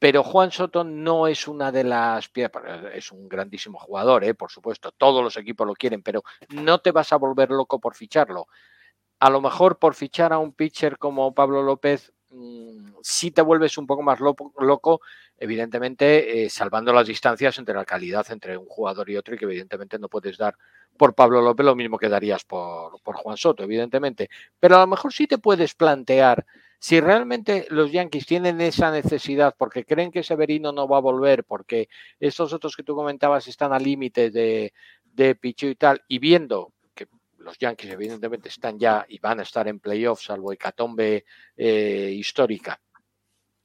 [0.00, 2.62] Pero Juan Soto no es una de las piezas,
[2.94, 4.32] es un grandísimo jugador, ¿eh?
[4.34, 7.94] por supuesto, todos los equipos lo quieren, pero no te vas a volver loco por
[7.94, 8.46] ficharlo.
[9.20, 12.19] A lo mejor por fichar a un pitcher como Pablo López, mm,
[13.02, 15.00] si te vuelves un poco más loco,
[15.38, 19.46] evidentemente eh, salvando las distancias entre la calidad entre un jugador y otro y que
[19.46, 20.56] evidentemente no puedes dar
[20.96, 24.28] por Pablo López lo mismo que darías por, por Juan Soto, evidentemente.
[24.58, 26.44] Pero a lo mejor sí te puedes plantear
[26.78, 31.44] si realmente los Yankees tienen esa necesidad porque creen que Severino no va a volver,
[31.44, 31.88] porque
[32.18, 34.72] estos otros que tú comentabas están al límite de,
[35.04, 36.72] de y tal, y viendo
[37.40, 41.24] los Yankees evidentemente están ya y van a estar en playoffs, salvo hecatombe
[41.56, 42.80] eh, histórica,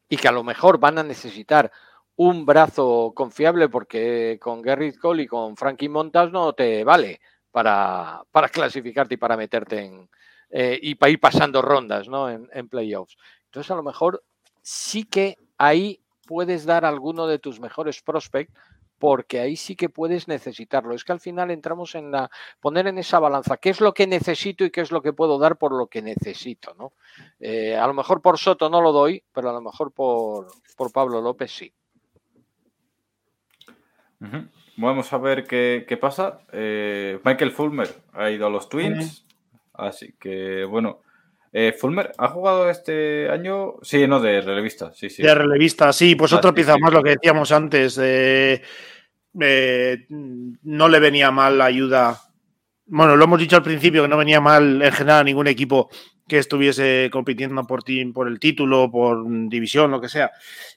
[0.09, 1.71] y que a lo mejor van a necesitar
[2.17, 7.19] un brazo confiable porque con Gerrit Cole y con Frankie Montas no te vale
[7.51, 10.09] para, para clasificarte y para meterte en,
[10.49, 12.29] eh, y para ir pasando rondas ¿no?
[12.29, 13.17] en, playoffs.
[13.45, 14.23] Entonces, a lo mejor
[14.61, 18.53] sí que ahí puedes dar alguno de tus mejores prospects
[18.99, 20.93] porque ahí sí que puedes necesitarlo.
[20.93, 22.29] Es que al final entramos en la
[22.59, 25.37] poner en esa balanza qué es lo que necesito y qué es lo que puedo
[25.37, 26.93] dar por lo que necesito, ¿no?
[27.39, 30.91] Eh, a lo mejor por Soto no lo doy, pero a lo mejor por, por
[30.91, 31.73] Pablo López sí.
[34.77, 36.39] Vamos a ver qué, pasa.
[36.51, 39.25] Eh, Michael Fulmer ha ido a los Twins.
[39.73, 41.01] Así que, bueno.
[41.57, 43.75] Eh, Fulmer, ¿ha jugado este año?
[43.81, 45.23] Sí, no, de relevista, sí, sí.
[45.23, 47.97] De relevista, sí, pues otro pieza más lo que decíamos antes.
[47.97, 48.61] Eh,
[49.31, 52.19] no le venía mal la ayuda.
[52.87, 55.89] Bueno, lo hemos dicho al principio que no venía mal en general a ningún equipo
[56.27, 60.31] que estuviese compitiendo por, por el título, por división, lo que sea.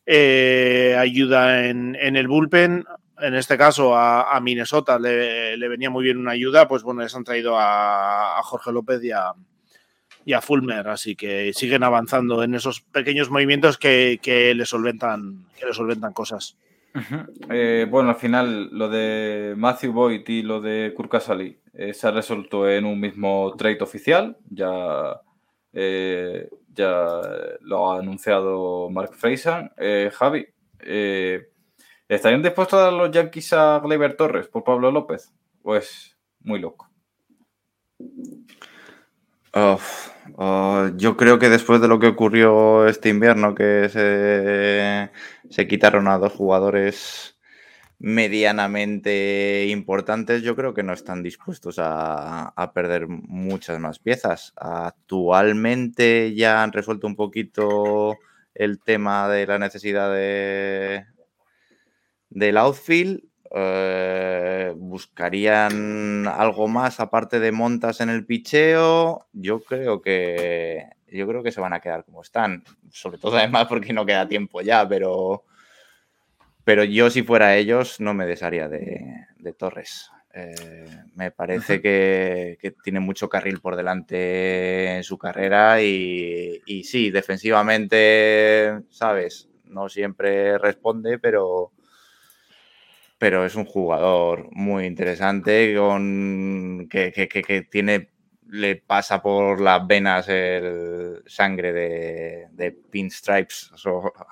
[0.07, 2.85] Eh, ayuda en, el bullpen
[3.21, 7.25] en este caso a, Minnesota le, venía muy bien una ayuda, pues bueno, les han
[7.25, 9.35] traído a, Jorge López y a,
[10.29, 14.21] y a, Fulmer, así que siguen avanzando en esos pequeños movimientos que,
[14.55, 16.59] le, solventan, que le solventan cosas.
[17.49, 22.11] Eh, bueno, al final lo de Matthew Boyd y lo de Kurkasali eh, se ha
[22.11, 25.19] resuelto en un mismo trade oficial, ya,
[25.73, 27.21] eh, ya
[27.63, 29.71] lo ha anunciado Mark Fraser.
[30.13, 30.47] Javi,
[32.07, 35.33] ¿Estarían dispuestos a dar los Yankees a Gleyber Torres por Pablo López?
[35.63, 36.91] Pues muy loco.
[40.37, 43.89] Oh, yo creo que después de lo que ocurrió este invierno, que
[45.51, 47.37] se, quitaron a dos jugadores
[47.99, 54.53] medianamente importantes, yo creo que no están dispuestos a, a, perder muchas más piezas.
[54.57, 58.17] Actualmente ya han resuelto un poquito
[58.55, 61.05] el tema de la necesidad de,
[62.31, 63.23] del outfield.
[63.55, 69.27] Eh, buscarían algo más aparte de montas en el picheo.
[69.33, 72.65] Yo creo que yo creo que se van a quedar como están.
[72.91, 75.45] Sobre todo además porque no queda tiempo ya, pero
[76.65, 80.11] pero yo si fuera ellos no me desharía de, Torres.
[80.35, 80.85] Eh,
[81.15, 88.83] me parece que, tiene mucho carril por delante en su carrera y, y sí, defensivamente,
[88.91, 91.73] sabes, no siempre responde, pero,
[93.19, 98.11] pero es un jugador muy interesante con que, tiene
[98.51, 103.71] le pasa por las venas el sangre de, de pinstripes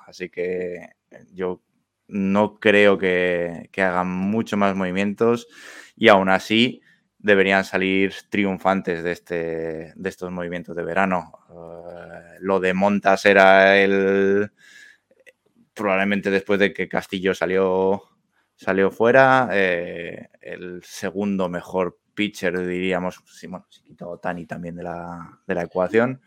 [0.07, 0.89] así que
[1.33, 1.61] yo
[2.07, 5.47] no creo que, hagan mucho más movimientos
[5.95, 6.81] y aún así
[7.19, 11.33] deberían salir triunfantes de, este, de estos movimientos de verano.
[11.49, 14.51] Eh, lo de Montas era el,
[15.73, 18.03] probablemente después de que Castillo salió,
[18.57, 24.83] salió fuera, eh, el segundo mejor pitcher, diríamos, si, bueno, si quito Tani también de
[24.83, 26.19] la, de la ecuación,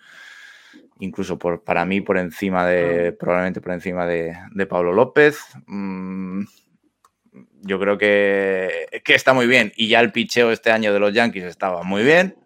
[1.01, 5.41] incluso por, para mí por encima de, probablemente por encima de, de Pablo López.
[5.67, 6.45] Mm,
[7.63, 9.73] yo creo que, que, está muy bien.
[9.77, 12.37] Y ya el picheo este año de los Yankees estaba muy bien,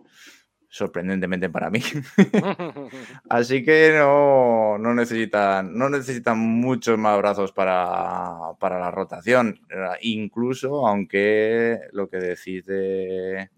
[0.74, 1.78] sorprendentemente para mí.
[3.30, 9.60] Así que no, no, necesitan, no necesitan muchos más brazos para, para, la rotación.
[10.00, 13.50] Incluso aunque lo que decís de,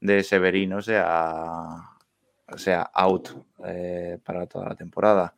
[0.00, 1.82] de Severino sea,
[2.56, 3.28] sea out
[3.66, 5.34] eh, para toda la temporada.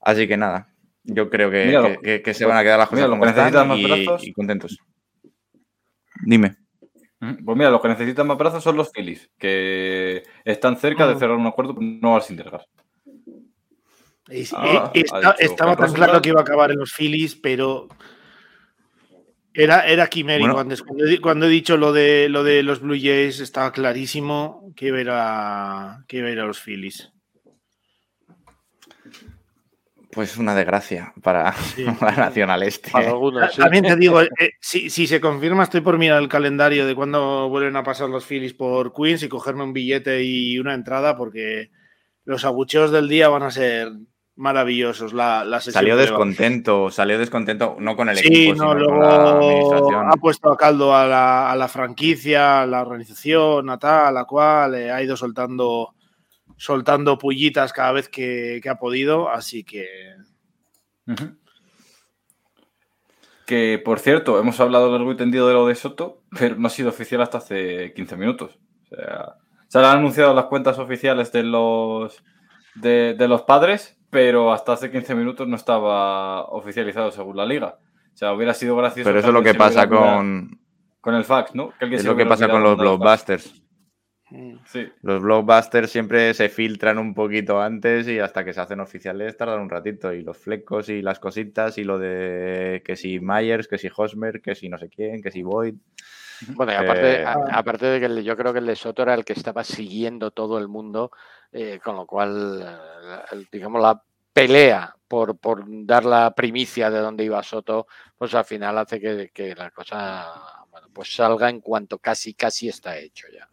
[0.00, 0.68] Así que nada,
[1.04, 4.80] yo creo que, que- que se van a quedar las cosas como necesitan y contentos.
[6.24, 6.56] Dime.
[7.20, 7.44] Ujú.
[7.44, 11.18] Pues mira, los que necesitan más brazos son los Phillies, que están cerca de Mm.
[11.18, 12.64] cerrar un acuerdo no al Syndergaard.
[14.28, 17.88] Y- y- Ah, dicho estaba tan claro que iba a acabar en los Phillies, pero
[19.54, 20.60] era, era quimérico Bueno.
[20.60, 20.82] antes.
[20.82, 24.88] Cuando, he- cuando he dicho lo de, lo de los Blue Jays, estaba clarísimo que
[24.88, 27.10] iba a ir a, que iba a, ir a los Phillies.
[30.16, 31.84] Pues una desgracia para Sí.
[32.00, 32.90] la Nacional Este.
[32.90, 33.60] Para algunos, sí.
[33.60, 37.48] También te digo, eh, si, si se confirma, estoy por mirar el calendario de cuándo
[37.48, 41.70] vuelven a pasar los Phillies por Queens y cogerme un billete y una entrada, porque
[42.24, 43.92] los abucheos del día van a ser
[44.36, 45.12] maravillosos.
[45.12, 48.74] La, la sesión Salió de- descontento, salió descontento, no con el Sí, equipo, no, sino
[48.74, 50.06] luego con la administración.
[50.10, 54.24] ha puesto a caldo a la, a la franquicia, a la organización, a tal, a
[54.24, 55.94] cual, eh, ha ido soltando,
[56.56, 59.86] soltando pullitas cada vez que, que ha podido, así que.
[63.46, 66.70] Que por cierto, hemos hablado largo y tendido de lo de Soto, pero no ha
[66.70, 68.58] sido oficial hasta hace 15 minutos.
[68.84, 69.36] O sea,
[69.68, 72.24] se han anunciado las cuentas oficiales de los
[72.74, 77.78] de, de los padres, pero hasta hace 15 minutos no estaba oficializado según la liga.
[78.14, 79.08] O sea, hubiera sido gracioso.
[79.08, 80.58] Pero eso es lo que pasa con,
[81.00, 81.72] con el fax, ¿no?
[81.78, 83.62] Que es lo que pasa con los blockbusters.
[84.30, 84.88] Mm, Sí.
[85.02, 89.60] Los blockbusters siempre se filtran un poquito antes y hasta que se hacen oficiales tardan
[89.60, 90.12] un ratito.
[90.12, 94.40] Y los flecos y las cositas y lo de que si Myers, que si Hosmer,
[94.40, 95.74] que si no sé quién, que si Boyd.
[96.54, 99.14] Bueno, y aparte, Eh, a- aparte de que yo creo que el de Soto era
[99.14, 101.10] el que estaba siguiendo todo el mundo,
[101.52, 102.62] eh, con lo cual,
[103.32, 107.86] eh, digamos, la pelea por, por dar la primicia de dónde iba Soto,
[108.18, 110.26] pues al final hace que, que la cosa
[110.70, 113.48] bueno, pues salga en cuanto casi, casi está hecho ya.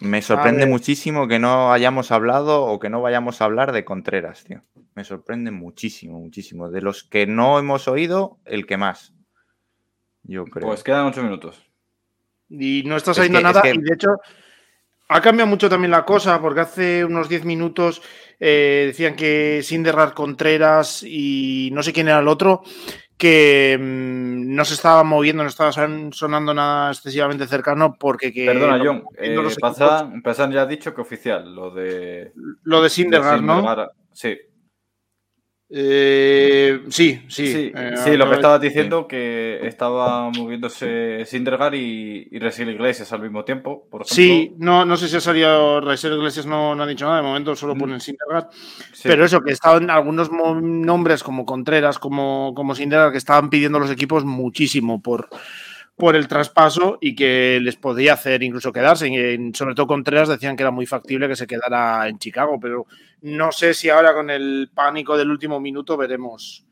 [0.00, 4.44] Me sorprende muchísimo que no hayamos hablado o que no vayamos a hablar de Contreras,
[4.44, 4.62] tío.
[4.94, 6.70] Me sorprende muchísimo, muchísimo.
[6.70, 9.12] De los que no hemos oído, el que más.
[10.22, 10.66] Yo creo.
[10.68, 11.66] Pues quedan 8 minutos.
[12.48, 13.62] y no está Es saliendo es nada.
[13.62, 14.08] que- Y de hecho,
[15.08, 18.02] ha cambiado mucho también la cosa, porque hace unos 10 minutos
[18.40, 22.62] eh, decían que Sindergaard Contreras y no sé quién era el otro,
[23.20, 28.46] que mm, no se estaba moviendo, no estaba son- sonando nada excesivamente cercano, porque que.
[28.46, 29.04] Perdona, John.
[29.20, 32.32] viendo Eh, Pazán, Pazán ya ha dicho que oficial, lo de.
[32.64, 33.62] lo de Sindergaard, de ¿no?
[34.12, 34.36] Sí.
[35.72, 37.46] Eh, sí, sí.
[37.46, 43.12] Sí, eh, sí, lo que estabas diciendo que estaba moviéndose Sindergaard y, y Resil Iglesias
[43.12, 44.14] al mismo tiempo, por ejemplo.
[44.14, 47.22] Sí, no, no sé si ha salido Reiser Iglesias, no, no han dicho nada, de
[47.22, 47.78] momento solo Mm.
[47.78, 48.48] ponen Sindergaard.
[48.92, 49.02] Sí.
[49.04, 53.92] Pero eso, que estaban algunos nombres como Contreras, como, como Sindergaard, que estaban pidiendo los
[53.92, 55.28] equipos muchísimo por,
[56.00, 59.06] por el traspaso y que les podía hacer incluso quedarse.
[59.06, 62.86] En- sobre todo Contreras decían que era muy factible que se quedara en Chicago, pero
[63.22, 66.66] no sé si ahora con el pánico del último minuto veremos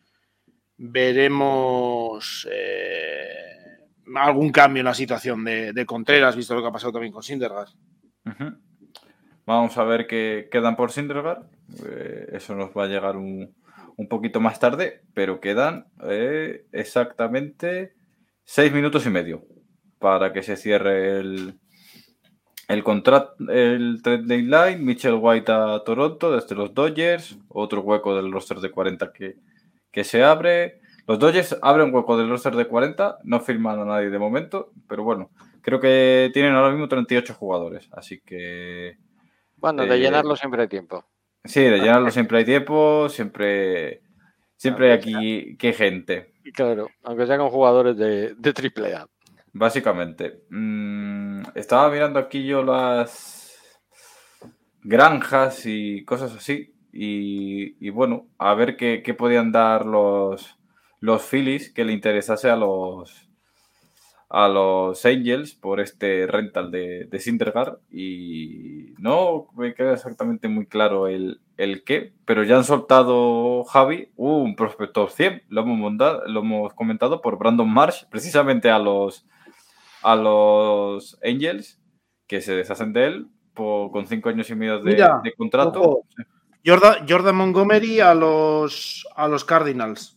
[0.76, 3.82] veremos eh,
[4.14, 7.22] algún cambio en la situación de, de Contreras, visto lo que ha pasado también con
[7.22, 7.68] Sindergaard.
[9.44, 11.42] Vamos a ver qué quedan por Sindergaard.
[11.84, 13.54] Eh, eso nos va a llegar un,
[13.96, 17.94] un poquito más tarde, pero quedan eh, exactamente
[18.48, 19.44] seis minutos y medio
[19.98, 21.58] para que se cierre el,
[22.68, 24.84] el contrato, el trade deadline.
[24.84, 29.36] Mitchell White a Toronto desde los Dodgers, otro hueco del roster de 40 que,
[29.90, 30.80] que se abre.
[31.06, 35.04] Los Dodgers abren hueco del roster de 40, no firman a nadie de momento, pero
[35.04, 35.30] bueno,
[35.62, 38.98] creo que tienen ahora mismo 38 jugadores, así que
[39.56, 41.04] Bueno, de Eh, llenarlo siempre hay tiempo.
[41.44, 44.02] sí, de llenarlo siempre hay tiempo, siempre,
[44.56, 49.06] siempre hay aquí que gente, Claro, aunque sean con jugadores de, triple A.
[49.52, 50.44] básicamente.
[50.50, 53.54] Mm, estaba mirando aquí yo las
[54.82, 60.58] granjas y cosas así, y, bueno, a ver qué, podían dar los,
[61.00, 63.24] los Phillies que le interesase a los
[64.30, 71.08] a los Angels por este rental de, de y no me queda exactamente muy claro
[71.08, 76.40] el, el qué, pero ya han soltado Javi un prospector 100, lo hemos, montado, lo
[76.40, 79.26] hemos comentado por Brandon Marsh, precisamente a los,
[80.02, 81.78] a los Angels
[82.26, 85.80] que se deshacen de él por, con cinco años y medio de, Mira, de contrato.
[85.80, 86.06] ojo.
[86.64, 90.16] Jordan, Jordan Montgomery a los, a los Cardinals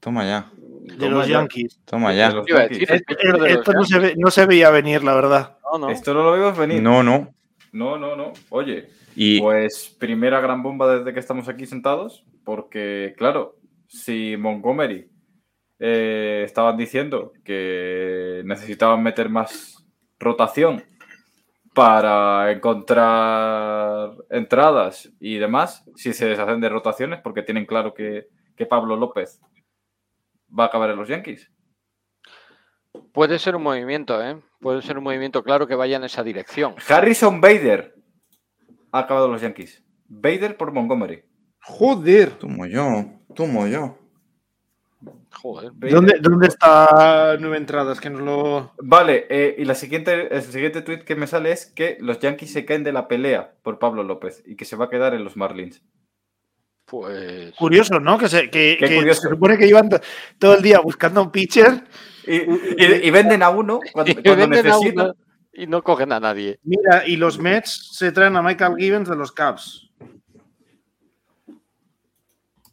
[0.00, 1.32] Toma ya, de Toma los ya.
[1.40, 1.80] Yankees.
[1.84, 2.30] toma ya.
[2.30, 2.88] los Yankees.
[2.90, 5.56] Esto no se, ve- no se veía venir, la verdad.
[5.72, 5.90] No, no.
[5.90, 6.80] Esto no lo vimos venir.
[6.82, 7.34] No, no.
[7.72, 8.32] No, no, no.
[8.50, 13.56] Oye, Y pues primera gran bomba desde que estamos aquí sentados, porque claro,
[13.88, 15.10] si Montgomery
[15.78, 19.86] eh, estaban diciendo que necesitaban meter más
[20.18, 20.84] rotación
[21.74, 28.66] para encontrar entradas y demás, si se deshacen de rotaciones, porque tienen claro que, que
[28.66, 29.40] Pablo López
[30.58, 31.50] va a acabar en los Yankees.
[33.12, 34.40] Puede ser un movimiento, ¿eh?
[34.60, 36.74] Puede ser un movimiento claro que vaya en esa dirección.
[36.88, 37.95] Harrison Bader
[38.92, 39.82] ha acabado los Yankees.
[40.08, 41.22] Bader por Montgomery.
[41.62, 42.30] Joder.
[42.32, 43.98] tomo yo, tomo yo.
[45.32, 45.72] Joder.
[45.74, 48.00] ¿Dónde, ¿Dónde está nueve entradas?
[48.00, 48.72] Que nos lo.
[48.78, 52.52] Vale, eh, y la siguiente, el siguiente tweet que me sale es que los Yankees
[52.52, 55.24] se caen de la pelea por Pablo López y que se va a quedar en
[55.24, 55.82] los Marlins.
[56.86, 57.52] Pues.
[57.56, 58.16] Curioso, ¿no?
[58.16, 59.22] Que, se, que, Qué que curioso.
[59.22, 60.00] se supone que iban to-
[60.38, 61.82] todo el día buscando un pitcher.
[62.26, 65.12] Y, y- y venden a uno cuando, cuando venden a necesitan.
[65.56, 66.58] Y no cogen a nadie.
[66.62, 69.90] Mira, y los Mets se traen a Michael Gibbons de los Cubs.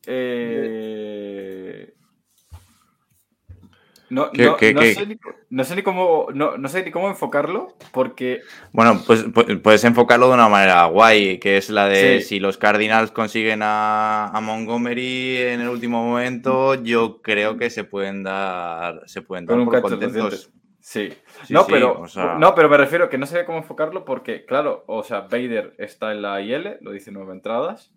[0.05, 1.93] Eh,
[4.09, 4.93] No, ¿Qué- no- qué- no qué?
[4.93, 5.17] sé ni,
[5.49, 9.83] no sé ni cómo, no, no sé ni cómo enfocarlo, porque Bueno, pues pu- puedes
[9.85, 12.27] enfocarlo de una manera guay, que es la de Sí.
[12.27, 17.85] si los Cardinals consiguen a, a Montgomery en el último momento, yo creo que se
[17.85, 20.51] pueden dar, se pueden dar con un por contentos.
[20.85, 21.13] Sí.
[21.45, 24.03] Sí, no, sí, pero, o sea- no, pero me refiero que no sé cómo enfocarlo
[24.03, 27.93] porque, claro, o sea, Vader está en la IL, lo dice nueve entradas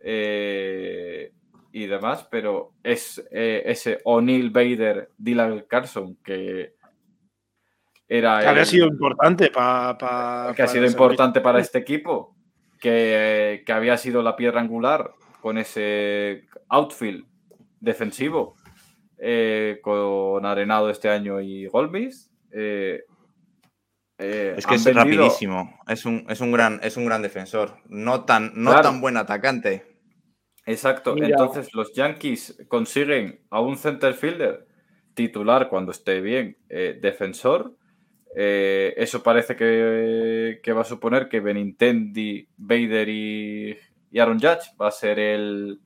[0.00, 1.32] eh,
[1.72, 6.74] y demás, pero es eh, ese O'Neill Vader, Dylan Carson, que
[8.06, 10.52] era Que había el- sido importante para.
[10.54, 12.36] que ha sido importante para este equipo,
[12.80, 17.24] que, que había sido la piedra angular con ese outfield
[17.80, 18.56] defensivo
[19.18, 22.30] eh, con Arenado este año y Golbis.
[22.52, 23.02] eh,
[24.18, 27.78] eh, Es que es vendido- rapidísimo, es un, es un gran, es un gran defensor,
[27.88, 28.82] no tan, no Claro.
[28.90, 29.84] tan buen atacante.
[30.66, 31.28] Exacto, Mira.
[31.28, 34.66] entonces los Yankees consiguen a un center fielder
[35.14, 37.76] titular cuando esté bien, eh, defensor.
[38.36, 43.76] Eh, eso parece que, que va a suponer que Benintendi, Bader y,
[44.10, 45.80] y Aaron Judge va a ser el,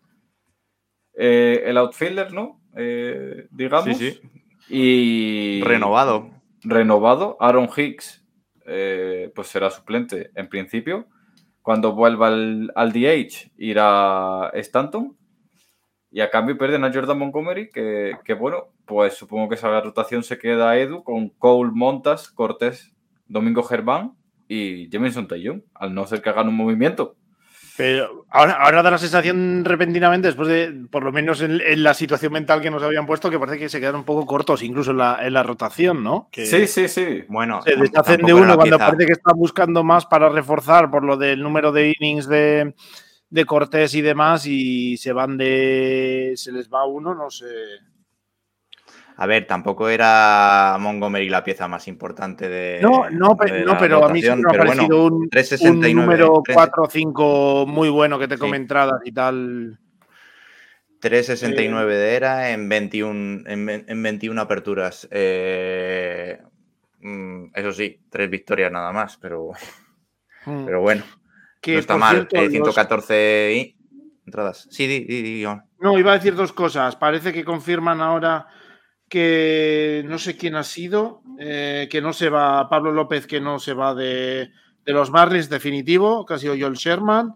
[1.16, 2.57] eh, el outfielder, ¿no?
[2.76, 3.96] Eh, digamos.
[3.96, 4.20] Sí, sí.
[4.68, 6.30] Y Renovado.
[6.62, 7.36] renovado.
[7.40, 8.24] Aaron Hicks
[8.66, 11.06] eh, pues será suplente en principio.
[11.62, 15.16] Cuando vuelva al, al DH irá Stanton.
[16.10, 20.22] Y a cambio pierden a Jordan Montgomery, que, que, bueno, pues supongo que esa rotación
[20.22, 22.94] se queda Edu con Cole, Montas, Cortés,
[23.26, 24.14] Domingo Germán
[24.48, 27.17] y Jameson Taillon, al no ser que hagan un movimiento.
[27.78, 31.94] Pero ahora, ahora da la sensación repentinamente, después de, por lo menos en, en la
[31.94, 34.90] situación mental que nos habían puesto, que parece que se quedaron un poco cortos, incluso
[34.90, 36.28] en la, en la rotación, ¿no?
[36.32, 37.22] Que Sí, sí, sí.
[37.28, 41.16] Bueno, se deshacen de uno cuando parece que están buscando más para reforzar por lo
[41.16, 42.74] del número de innings de,
[43.30, 46.32] de Cortés y demás, y se van de.
[46.34, 47.46] Se les va uno, no sé.
[49.20, 52.78] A ver, tampoco era Montgomery la pieza más importante de.
[52.80, 55.12] No, no, pe- de no pero a mí rotación, me ha pero bueno, parecido un,
[55.24, 56.00] un 369.
[56.00, 58.40] número 3- 4 o 5 muy bueno que te Sí.
[58.40, 59.78] come entradas y tal.
[61.00, 65.08] 369 de era en 21, en, en 21 aperturas.
[65.10, 66.40] Eh,
[67.00, 69.50] mm, eso sí, tres victorias nada más, pero,
[70.46, 70.64] Mm.
[70.64, 71.02] pero bueno,
[71.60, 72.14] Que, no está mal.
[72.16, 73.76] cierto, Eh, los- 114 y-
[74.26, 74.66] entradas.
[74.70, 75.64] Sí, di, di, di, Iván.
[75.80, 76.96] No, iba a decir dos cosas.
[76.96, 78.46] Parece que confirman ahora
[79.08, 83.58] que no sé quién ha sido, eh, que no se va, Pablo López, que no
[83.58, 84.50] se va de,
[84.84, 87.34] de los Marlins definitivo, que ha sido Joel Sherman.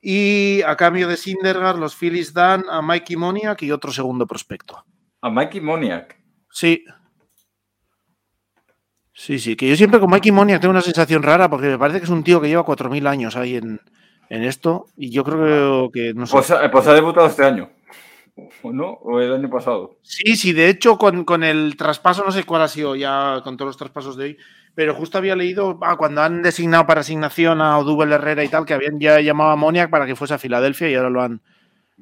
[0.00, 4.84] Y a cambio de Syndergaard, los Phillies dan a Mikey Moniak y otro segundo prospecto.
[5.20, 6.16] A Mikey Moniak.
[6.50, 6.84] Sí.
[9.14, 11.98] Sí, sí, que yo siempre con Mikey Moniak tengo una sensación rara porque me parece
[12.00, 13.80] que es un tío que lleva 4.000 años ahí en,
[14.30, 16.32] en esto y yo creo que no sé.
[16.32, 17.70] Pues, ha- pues ha debutado este año.
[18.62, 18.92] ¿O no?
[19.02, 19.96] ¿O el año pasado?
[20.02, 23.56] Sí, sí, de hecho, con, con el traspaso, no sé cuál ha sido ya con
[23.56, 24.38] todos los traspasos de hoy,
[24.74, 28.64] pero justo había leído ah, cuando han designado para asignación a Odubel Herrera y tal,
[28.64, 31.40] que habían ya llamado a Moniac para que fuese a Filadelfia y ahora lo han,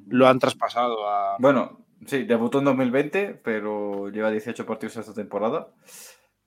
[0.08, 1.36] lo han traspasado a.
[1.38, 5.68] Bueno, sí, debutó en 2020, pero lleva 18 partidos esta temporada.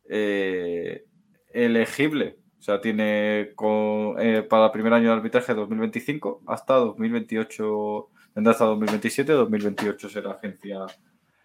[0.09, 1.05] Eh,
[1.53, 8.09] elegible, o sea, tiene con, eh, para el primer año de arbitraje 2025 hasta 2028,
[8.33, 10.85] tendrá hasta 2027, 2028 será agencia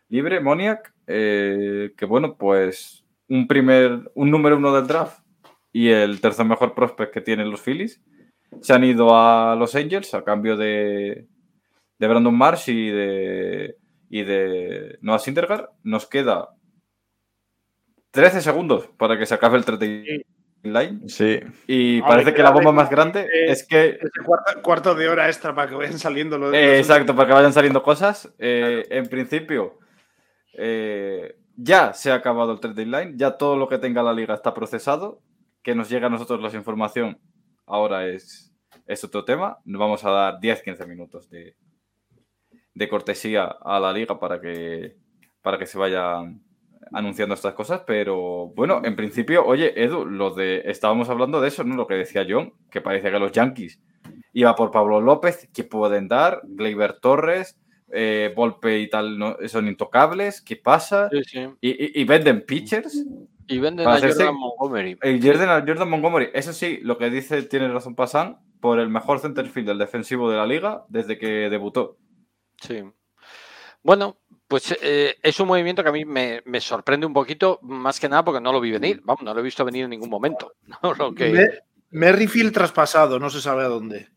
[0.08, 5.20] libre, Moniac, eh, que bueno, pues un primer, un número uno del draft
[5.72, 8.02] y el tercer mejor prospect que tienen los Phillies.
[8.62, 11.26] Se han ido a los Angels a cambio de,
[11.98, 13.76] de Brandon Marsh y de,
[14.08, 15.68] y de Noah Syndergaard.
[15.82, 16.48] Nos queda
[18.12, 19.84] 13 segundos para que se acabe el 30
[20.62, 21.08] line.
[21.08, 21.40] Sí.
[21.66, 25.26] Y parece ver, que la bomba más grande eh, es que cuarto, cuarto de hora
[25.28, 26.52] extra para que vayan saliendo los.
[26.54, 28.32] Eh, exacto, para que vayan saliendo cosas.
[28.38, 29.78] Eh, En principio,
[30.54, 34.34] eh, ya se ha acabado el trade deadline, ya todo lo que tenga la liga
[34.34, 35.20] está procesado.
[35.62, 37.18] Que nos llega a nosotros la información
[37.66, 38.54] ahora es,
[38.86, 39.58] es otro tema.
[39.64, 41.56] Nos vamos a dar 10-15 minutos de,
[42.74, 44.96] de cortesía a la liga para que,
[45.42, 46.42] para que se vayan
[46.92, 47.82] anunciando estas cosas.
[47.86, 51.74] Pero bueno, en principio, oye, Edu, lo de, estábamos hablando de eso, ¿no?
[51.76, 53.80] Lo que decía John, que parece que los Yankees
[54.32, 57.58] iba por Pablo López, que pueden dar, Gleyber Torres,
[57.90, 61.08] eh, Volpe y tal no, son intocables, ¿qué pasa?
[61.10, 61.38] Sí, sí.
[61.60, 63.04] Y, y- y venden pitchers,
[63.46, 64.98] Y venden a hacerse- Jordan Montgomery.
[65.00, 69.20] el Jordan, Jordan Montgomery, eso sí, lo que dice tiene razón Pasan, por el mejor
[69.20, 71.96] centerfield del defensivo de la liga desde que debutó.
[72.60, 72.82] Sí.
[73.82, 74.18] Bueno,
[74.48, 78.08] pues eh, es un movimiento que a mí me, me sorprende un poquito, más que
[78.08, 79.00] nada porque no lo vi venir.
[79.04, 80.52] Vamos, no lo he visto venir en ningún momento.
[80.82, 80.94] ¿no?
[80.94, 81.48] Lo que- Me-
[81.90, 84.08] Merrifield traspasado, no se sabe a dónde.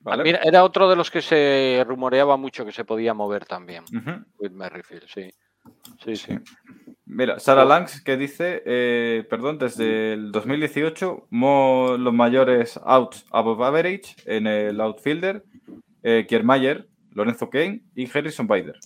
[0.00, 0.22] ¿vale?
[0.24, 3.84] Mira, era otro de los que se rumoreaba mucho que se podía mover también.
[3.84, 4.24] Ujú.
[4.38, 5.30] With Merrifield, sí.
[6.04, 6.38] Sí, sí.
[7.04, 13.62] Mira, Sarah Langs que dice, eh, perdón, desde el 2018, mo- los mayores outs above
[13.62, 15.44] average en el outfielder,
[16.02, 18.78] eh, Kiermaier, Lorenzo Kane y Harrison Bider.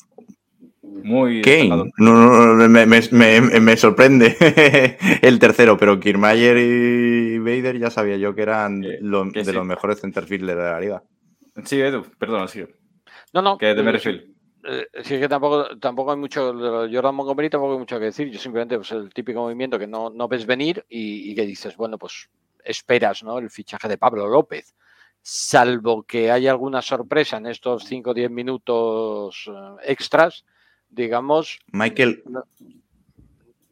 [1.02, 1.42] Muy.
[1.42, 1.68] Kane.
[1.68, 4.36] No, no, no, me, me- me- me sorprende
[5.22, 9.46] el tercero, pero Kiermaier y Vader ya sabía yo que eran Que- lo- que de
[9.46, 9.52] sí.
[9.52, 11.02] los mejores centerfielders de la liga.
[11.64, 12.74] Sí, Edu, perdona, sigue.
[13.32, 13.58] No, no.
[13.58, 14.34] Que de eh, Merrifield.
[14.66, 18.06] Eh, sí, es que tampoco, tampoco hay mucho, de Jordan Montgomery tampoco hay mucho que
[18.06, 18.30] decir.
[18.30, 21.76] Yo simplemente, pues el típico movimiento que no, no ves venir y, y que dices,
[21.76, 22.28] bueno, pues
[22.64, 23.38] esperas, ¿no?
[23.38, 24.74] El fichaje de Pablo López.
[25.26, 30.44] Salvo que haya alguna sorpresa en estos 5 o 10 minutos eh, extras,
[30.94, 32.22] digamos, Michael,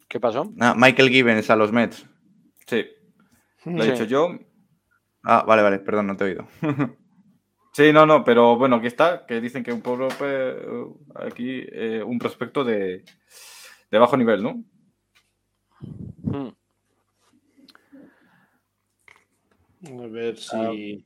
[0.08, 0.52] ¿qué pasó?
[0.60, 2.06] ah, Michael Gibbons a los Mets.
[2.66, 2.86] Sí,
[3.64, 3.92] lo he Sí.
[3.92, 4.38] dicho yo.
[5.24, 6.46] Ah, vale, vale, perdón, no te he oído.
[7.74, 12.02] Sí, no, no, pero bueno, aquí está, que dicen que un pueblo, eh, aquí, eh,
[12.02, 13.02] un prospecto de,
[13.90, 14.62] de bajo nivel, ¿no?
[16.22, 16.48] Mm.
[20.02, 21.02] A ver si.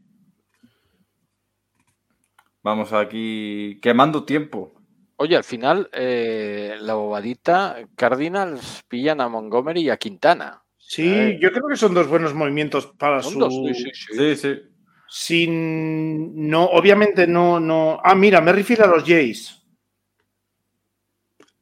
[2.64, 4.74] Vamos aquí quemando tiempo.
[5.16, 10.62] Oye, al final, eh, la bobadita, Cardinals pillan a Montgomery y a Quintana.
[10.78, 11.38] Sí, Eh.
[11.40, 13.38] yo creo que son dos buenos movimientos para Son su.
[13.40, 14.14] dos, sí, sí, sí.
[14.14, 14.60] Sí, sí.
[15.08, 16.48] Sin.
[16.48, 17.98] No, obviamente no, no.
[18.04, 19.62] Ah, mira, Merrifield a los Jays.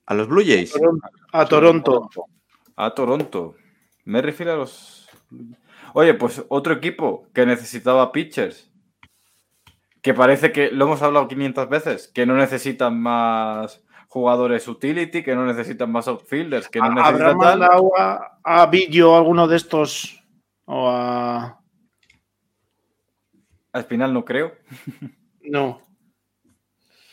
[0.07, 0.74] A los Blue Jays.
[1.32, 2.11] A Toronto.
[2.76, 3.55] A Toronto.
[4.05, 5.09] Merrifield a los.
[5.94, 8.70] Oye, pues otro equipo que necesitaba pitchers.
[10.05, 12.09] Que parece que lo hemos hablado 500 veces.
[12.09, 17.38] Que no necesitan más jugadores utility, que no necesitan más outfielders, que no ¿Habrá necesitan
[17.40, 17.62] tal.
[17.96, 20.22] a, a Billo alguno de estos?
[20.66, 21.59] O a.
[23.72, 24.52] A Espinal no creo.
[25.40, 25.80] No.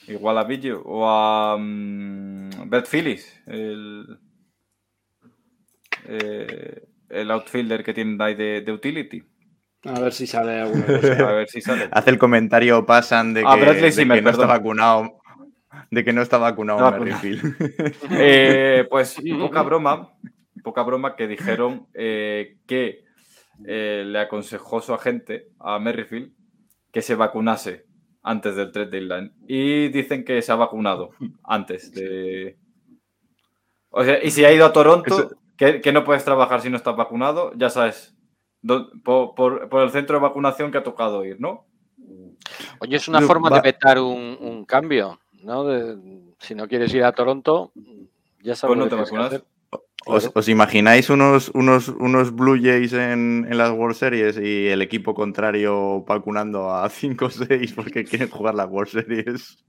[0.07, 4.19] Igual a Billo o a mm, Brett Phillips, el,
[6.05, 9.30] eh, el outfielder que tienen ahí de, de utility.
[9.85, 11.29] A ver si sale alguna cosa.
[11.29, 11.89] A ver si sale.
[11.91, 15.21] Hace el comentario, pasan de que, Bradley de Zimmer, que no está vacunado.
[15.89, 16.91] De que no está vacunado.
[16.91, 17.55] Merrifield.
[18.11, 20.13] Eh, pues poca broma,
[20.63, 23.03] poca broma que dijeron eh, que
[23.65, 26.31] eh, le aconsejó su agente a Merrifield
[26.91, 27.85] que se vacunase
[28.23, 29.33] antes del trade deadline.
[29.47, 31.11] Y dicen que se ha vacunado
[31.43, 32.57] antes de...
[33.89, 36.69] O sea, y si ha ido a Toronto, Eso- que, que no puedes trabajar si
[36.69, 38.15] no estás vacunado, ya sabes,
[38.65, 41.65] por, por- por el centro de vacunación que ha tocado ir, ¿no?
[42.79, 45.63] Oye, es una No, forma va- de vetar un, un cambio, ¿no?
[45.65, 45.97] De-
[46.39, 47.71] si no quieres ir a Toronto,
[48.41, 49.43] ya sabes Pues no te vacunas.
[50.07, 55.13] ¿Os, imagináis unos, unos, unos Blue Jays en, en las World Series y el equipo
[55.13, 59.63] contrario vacunando a 5 o 6 porque quieren jugar las World Series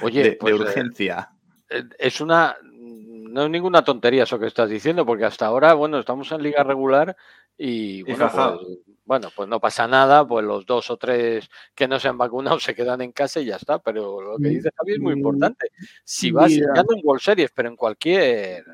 [0.00, 1.30] Oye, de, pues, de eh, urgencia?
[1.68, 2.56] eh, es una.
[2.62, 6.62] No es ninguna tontería eso que estás diciendo, porque hasta ahora, bueno, estamos en liga
[6.62, 7.16] regular
[7.58, 11.98] Y bueno, pues, bueno, pues no pasa nada, pues los dos o tres que no
[11.98, 13.78] se han vacunado se quedan en casa y ya está.
[13.78, 15.68] Pero lo que dice Javi es muy Mm, importante.
[16.04, 18.64] Si vas, no en World Series, pero en cualquier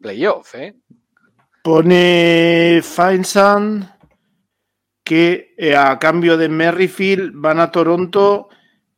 [0.00, 0.74] playoff, ¿eh?
[1.62, 3.90] Pone Feinsan
[5.02, 8.48] que eh, a cambio de Merrifield van a Toronto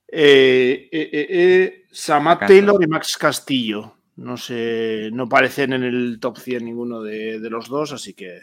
[0.08, 2.46] eh, eh, eh, eh, Samat.
[2.46, 3.94] Taylor y Max Castillo.
[4.16, 8.40] No sé, no parecen en el top 100 ninguno de, de los dos, así que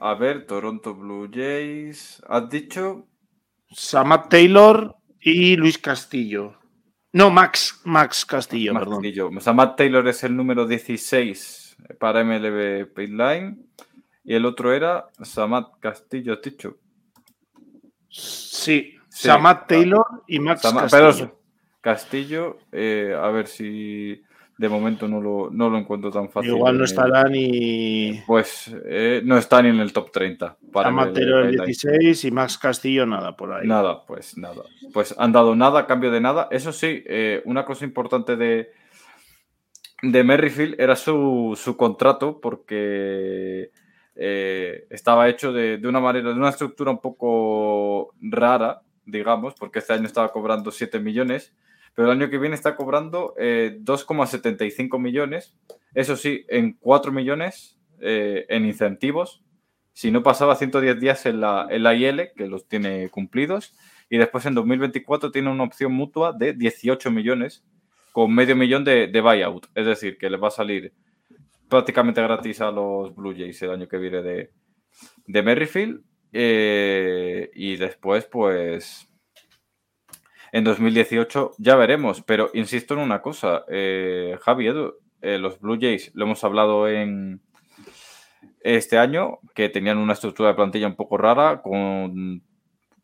[0.00, 2.22] A ver, Toronto Blue Jays.
[2.28, 3.06] ¿Has dicho?
[3.70, 6.56] Samat Taylor y Luis Castillo.
[7.12, 9.02] No, Max, Max Castillo, Matt perdón.
[9.02, 9.30] Castillo.
[9.54, 13.66] Matt Taylor es el número 16 para MLB Pitline.
[14.24, 16.76] Y el otro era Samat Castillo, has dicho.
[18.08, 19.68] Sí, Sí, Samat.
[19.68, 21.12] Taylor y Max Sama- Castillo.
[21.28, 21.40] pero
[21.80, 24.20] Castillo, eh, a ver si
[24.56, 26.50] de momento no lo, no lo encuentro tan fácil.
[26.52, 30.56] Igual no el- estará ni Pues eh, no está ni en el top 30.
[30.72, 31.66] Para Taylor el Pitline.
[31.66, 33.66] 16 y Max Castillo nada por ahí.
[33.66, 34.62] Nada, pues nada.
[34.92, 36.46] Pues han dado nada a cambio de nada.
[36.52, 38.70] Eso sí, eh, una cosa importante de,
[40.02, 43.70] de Merrifield era su, su contrato, porque
[44.14, 49.80] eh, estaba hecho de, de una manera, de una estructura un poco rara, digamos, porque
[49.80, 51.52] este año estaba cobrando 7 millones,
[51.94, 55.54] pero el año que viene está cobrando eh, 2,75 millones.
[55.94, 59.44] Eso sí, en 4 millones eh, en incentivos
[59.94, 63.74] si no pasaba 110 días en la, en la IL, que los tiene cumplidos,
[64.10, 67.64] y después en 2024 tiene una opción mutua de 18 millones
[68.12, 69.68] con medio millón de, de buyout.
[69.74, 70.92] Es decir, que les va a salir
[71.68, 74.50] prácticamente gratis a los Blue Jays el año que viene de,
[75.26, 76.02] de Merrifield.
[76.32, 79.08] Eh, y después, pues,
[80.54, 82.22] en 2018 ya veremos.
[82.22, 84.68] Pero insisto en una cosa, eh, Javi,
[85.20, 87.40] eh, los Blue Jays, lo hemos hablado en
[88.60, 92.40] este año, que tenían una estructura de plantilla un poco rara, con,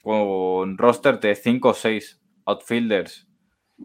[0.00, 3.26] con roster de 5 o 6 outfielders.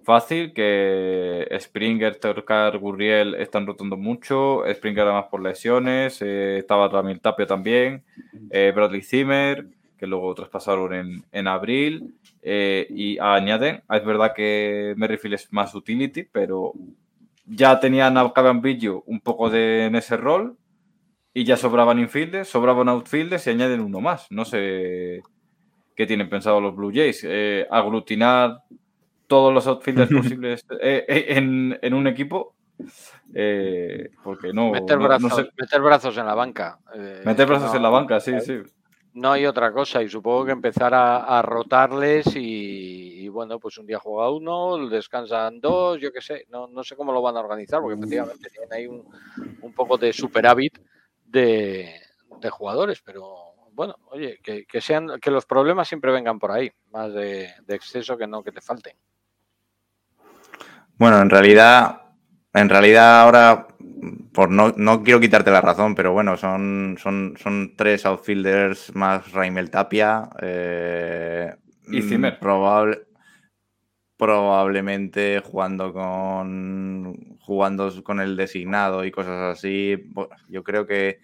[0.03, 4.63] Fácil, que Springer, Torcar, Gurriel están rotando mucho.
[4.71, 6.21] Springer además por lesiones.
[6.21, 8.03] eh, estaba Ramil Tapia también.
[8.51, 9.65] eh, Bradley Zimmer,
[9.97, 12.15] que luego traspasaron en, en abril.
[12.41, 16.73] eh, y añaden, es verdad que Merrifield es más utility, pero
[17.45, 20.57] ya tenían a Cavan Biggio un poco de, en ese rol
[21.33, 24.27] y ya sobraban infielders, sobraban outfielders y añaden uno más.
[24.31, 25.21] No sé
[25.95, 27.23] qué tienen pensado los Blue Jays.
[27.27, 28.59] Eh, aglutinar
[29.27, 32.55] todos los outfielders posibles eh, eh, en, en un equipo.
[33.33, 36.79] eh, porque no, meter, no- no brazos, sé- meter brazos en la banca.
[36.93, 38.59] eh, meter brazos no- en la banca, sí, sí.
[39.15, 43.77] No hay otra cosa y supongo que empezar a, a rotarles y, y, bueno, pues
[43.77, 47.37] un día juega uno, descansan dos, yo qué sé, no, no sé cómo lo van
[47.37, 49.07] a organizar porque efectivamente tienen ahí un,
[49.61, 50.79] un poco de superávit
[51.23, 51.95] de,
[52.41, 53.35] de jugadores, pero
[53.71, 57.75] bueno, oye, que, que sean que los problemas siempre vengan por ahí, más de, de
[57.75, 58.97] exceso que no que te falten.
[60.97, 62.03] Bueno, en realidad,
[62.55, 63.67] en realidad ahora,
[64.33, 69.31] por no, no quiero quitarte la razón, pero bueno, son, son, son tres outfielders más
[69.31, 70.29] Raimel Tapia.
[70.41, 71.53] eh,
[71.91, 72.33] Y Zimmer.
[72.35, 72.99] mm, probable,
[74.17, 80.11] probablemente jugando con jugando con el designado y cosas así.
[80.49, 81.19] Yo creo que,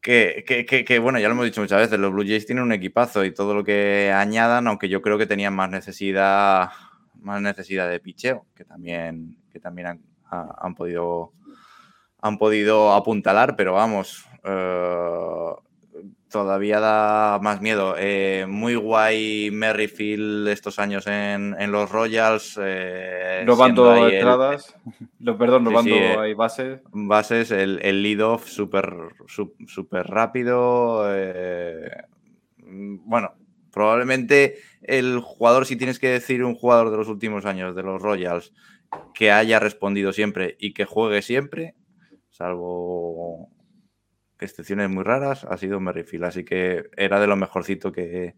[0.00, 2.64] que, que- que- que, bueno, ya lo hemos dicho muchas veces, los Blue Jays tienen
[2.64, 6.70] un equipazo y todo lo que añadan, aunque yo creo que tenían más necesidad,
[7.20, 10.00] más necesidad de picheo, que también, que también han,
[10.30, 11.32] ha- han podido
[12.22, 15.50] han podido apuntalar, pero vamos, eh,
[16.30, 17.94] todavía da más miedo.
[17.98, 22.58] Eh, muy guay Merrifield estos años en, en los Royals.
[22.62, 24.76] eh, Robando el- entradas.
[25.18, 26.34] Lo, perdón, robando sí, eh.
[26.34, 26.80] bases.
[26.92, 28.94] bases, el, el lead-off súper
[29.26, 31.06] su- súper rápido.
[32.62, 33.34] bueno,
[33.72, 38.00] probablemente el jugador, si tienes que decir un jugador de los últimos años de los
[38.02, 38.52] Royals
[39.14, 41.74] que haya respondido siempre y que juegue siempre,
[42.30, 43.50] salvo
[44.40, 46.24] excepciones muy raras, ha sido Merrifield.
[46.24, 48.34] Así que era de lo mejorcito que,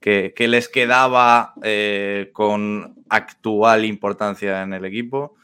[0.00, 5.34] que, les quedaba eh, con actual importancia en el equipo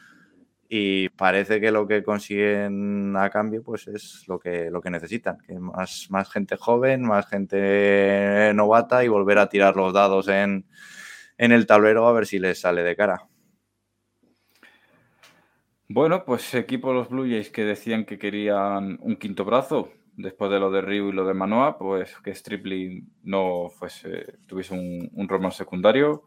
[0.67, 5.37] y parece que lo que consiguen a cambio pues es lo que, lo que necesitan,
[5.39, 10.65] que más, más gente joven, más gente novata y volver a tirar los dados en,
[11.37, 13.27] en el tablero a ver si les sale de cara.
[15.87, 20.59] Bueno, pues equipo los Blue Jays que decían que querían un quinto brazo después de
[20.59, 25.27] lo de Ryu y lo de Manoa, pues que Stripling no fuese, tuviese un, un
[25.27, 26.23] rol más secundario.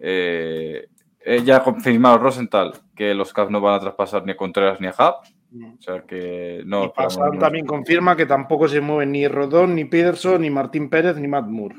[0.00, 0.88] Eh,
[1.24, 4.80] eh, ya ha confirmado Rosenthal que los Cavs no van a traspasar ni a Contreras
[4.80, 6.84] ni a Hub, O sea que no.
[6.84, 11.16] Y Pascal también confirma que tampoco se mueven ni Rodón, ni Peterson, ni Martín Pérez,
[11.16, 11.76] ni Matt Moore.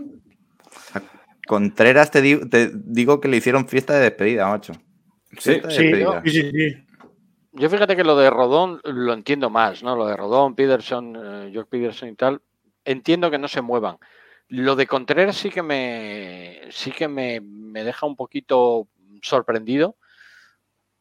[1.47, 4.73] Contreras te digo, te digo que le hicieron fiesta de despedida, macho.
[5.37, 5.91] Sí, sí,
[6.25, 6.88] sí, sí,
[7.51, 9.95] Yo fíjate que lo de Rodón lo entiendo más, ¿no?
[9.95, 12.41] Lo de Rodón, Peterson, eh, George Peterson y tal,
[12.85, 13.97] entiendo que no se muevan.
[14.47, 18.87] Lo de Contreras sí que me sí que me, me deja un poquito
[19.21, 19.95] sorprendido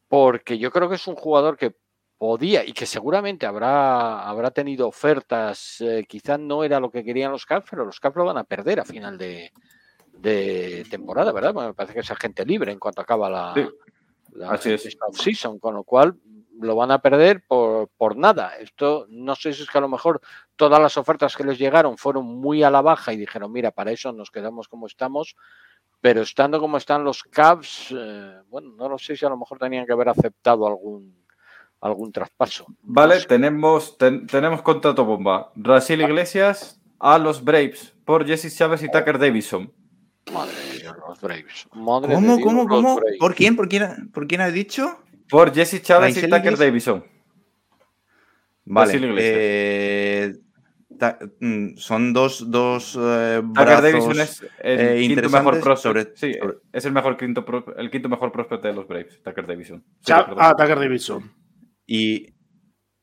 [0.07, 1.75] porque yo creo que es un jugador que
[2.19, 7.31] podía y que seguramente habrá, habrá tenido ofertas, eh, quizás no era lo que querían
[7.31, 9.51] los Caps, pero los Caps lo van a perder a final de,
[10.89, 11.53] temporada, ¿verdad?
[11.53, 14.59] me parece que es agente libre en cuanto acaba la,
[15.13, 16.15] season, con lo cual
[16.59, 18.57] lo van a perder por, por, nada.
[18.57, 20.21] Esto no sé si es que a lo mejor
[20.55, 23.91] todas las ofertas que les llegaron fueron muy a la baja y dijeron, mira, para
[23.91, 25.35] eso nos quedamos como estamos,
[26.01, 29.57] pero estando como están los Cavs, eh, bueno, no lo sé si a lo mejor
[29.57, 31.19] tenían que haber aceptado algún
[31.81, 32.65] algún traspaso.
[32.81, 35.51] Vale, tenemos, tenemos contrato bomba.
[35.55, 39.71] Brasil Iglesias a los Braves por Jesse Chávez y Tucker Davidson.
[40.33, 41.67] Madre de los Braves.
[41.69, 42.01] ¿Cómo,
[42.41, 42.99] cómo, cómo?
[43.19, 43.55] ¿Por quién?
[43.55, 44.99] ¿Por quién, ¿Por quién has dicho?
[45.29, 47.03] Por Jesse Chávez y Tucker Davidson.
[48.65, 48.99] Vale.
[49.17, 50.33] Eh,
[51.39, 56.17] Mm, son dos, dos eh, brazos es el eh, quinto mejor prospect.
[56.17, 56.33] Sí,
[56.73, 57.45] es el mejor quinto,
[57.77, 59.83] el quinto mejor prospect de los Braves, Tucker Davidson.
[60.09, 61.31] ah, Tucker Davidson.
[61.87, 62.33] Y,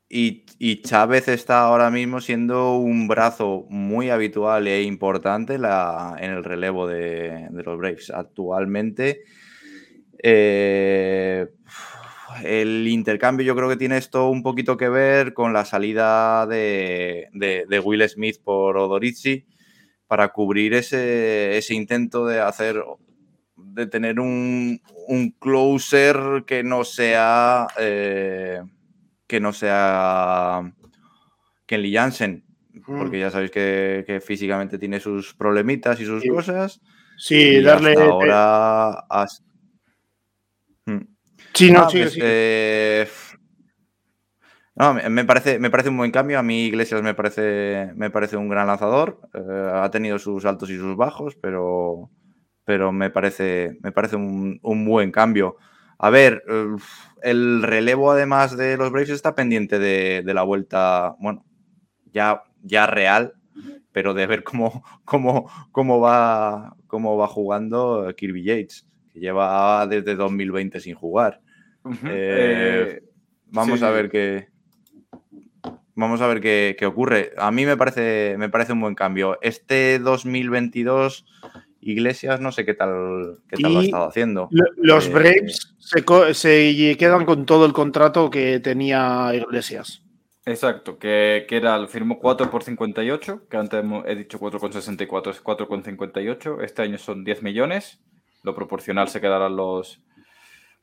[0.09, 6.87] y, Chávez está ahora mismo siendo un brazo muy habitual e importante en el relevo
[6.87, 8.11] de, de los Braves.
[8.11, 9.23] Actualmente,
[10.23, 11.49] eh,
[12.45, 17.29] el intercambio yo creo que tiene esto un poquito que ver con la salida de,
[17.85, 19.47] Will Smith por Odorizzi
[20.07, 22.83] para cubrir ese, intento de hacer
[23.57, 24.81] de tener un,
[25.39, 28.61] closer que no sea eh,
[29.27, 30.73] que no sea
[31.67, 32.47] Kenley Jansen
[32.85, 36.81] porque ya sabéis que, físicamente tiene sus problemitas y sus cosas.
[37.19, 39.05] Sí darle ahora
[41.57, 43.09] Sí, no, sí, pues, eh,
[44.75, 46.39] no, me parece, me parece un buen cambio.
[46.39, 49.21] A mí Iglesias me parece, me parece un gran lanzador.
[49.33, 52.11] Eh, ha tenido sus altos y sus bajos, pero,
[52.65, 55.57] pero me parece, me parece un, buen cambio.
[55.99, 56.45] A ver,
[57.23, 61.47] el relevo además de los Braves está pendiente de, la vuelta, bueno,
[62.13, 63.33] ya, ya real,
[63.93, 70.17] pero de ver cómo, cómo, cómo, va, cómo va jugando Kirby Yates, que lleva desde
[70.17, 71.41] 2020 sin jugar.
[72.09, 73.03] Eh,
[73.47, 74.49] vamos a ver qué.
[75.95, 77.33] Vamos a ver qué, ocurre.
[77.39, 79.39] A mí me parece, me parece un buen cambio.
[79.41, 81.25] Este 2022,
[81.81, 84.49] Iglesias, no sé qué tal, qué tal lo ha estado haciendo.
[84.77, 90.03] Los eh, Braves se, quedan con todo el contrato que tenía Iglesias.
[90.45, 96.63] Exacto, que, que era, firmó 4 por 58, que antes he dicho 4,64, es 4,58.
[96.63, 98.01] Este año son 10 millones.
[98.43, 100.01] Lo proporcional se quedarán los,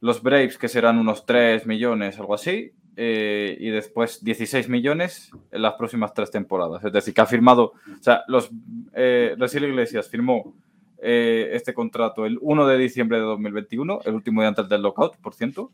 [0.04, 5.62] los Braves, que serán unos 3 millones, algo así, eh, y después 16 millones en
[5.62, 6.84] las próximas tres temporadas.
[6.84, 8.52] Es decir, que ha firmado, o sea, los
[8.94, 10.58] eh, Iglesias firmó
[11.02, 15.16] eh, este contrato el 1 de diciembre de 2021, el último día antes del lockout,
[15.22, 15.72] por ciento,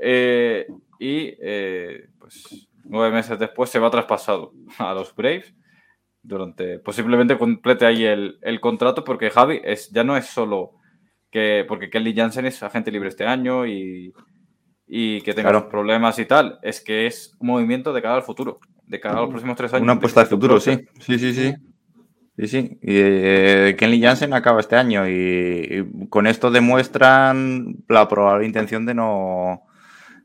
[0.00, 0.66] eh,
[0.98, 1.32] y
[2.18, 5.54] pues nueve meses después se va traspasado a los Braves.
[6.22, 10.75] Durante, posiblemente complete ahí el, el contrato, porque Javi es, ya no es solo
[11.68, 14.12] porque Kelly Jansen es agente libre este año y,
[14.88, 18.60] que tenga los problemas y tal, es que es un movimiento de cara al futuro,
[18.86, 19.82] de cara a los próximos tres años.
[19.82, 20.86] Una apuesta de futuro, sí.
[21.00, 21.54] Sí, sí, sí.
[22.38, 22.78] Sí, sí.
[22.82, 28.94] Y, eh, Kelly Jansen acaba este año y, con esto demuestran la probable intención de
[28.94, 29.62] no,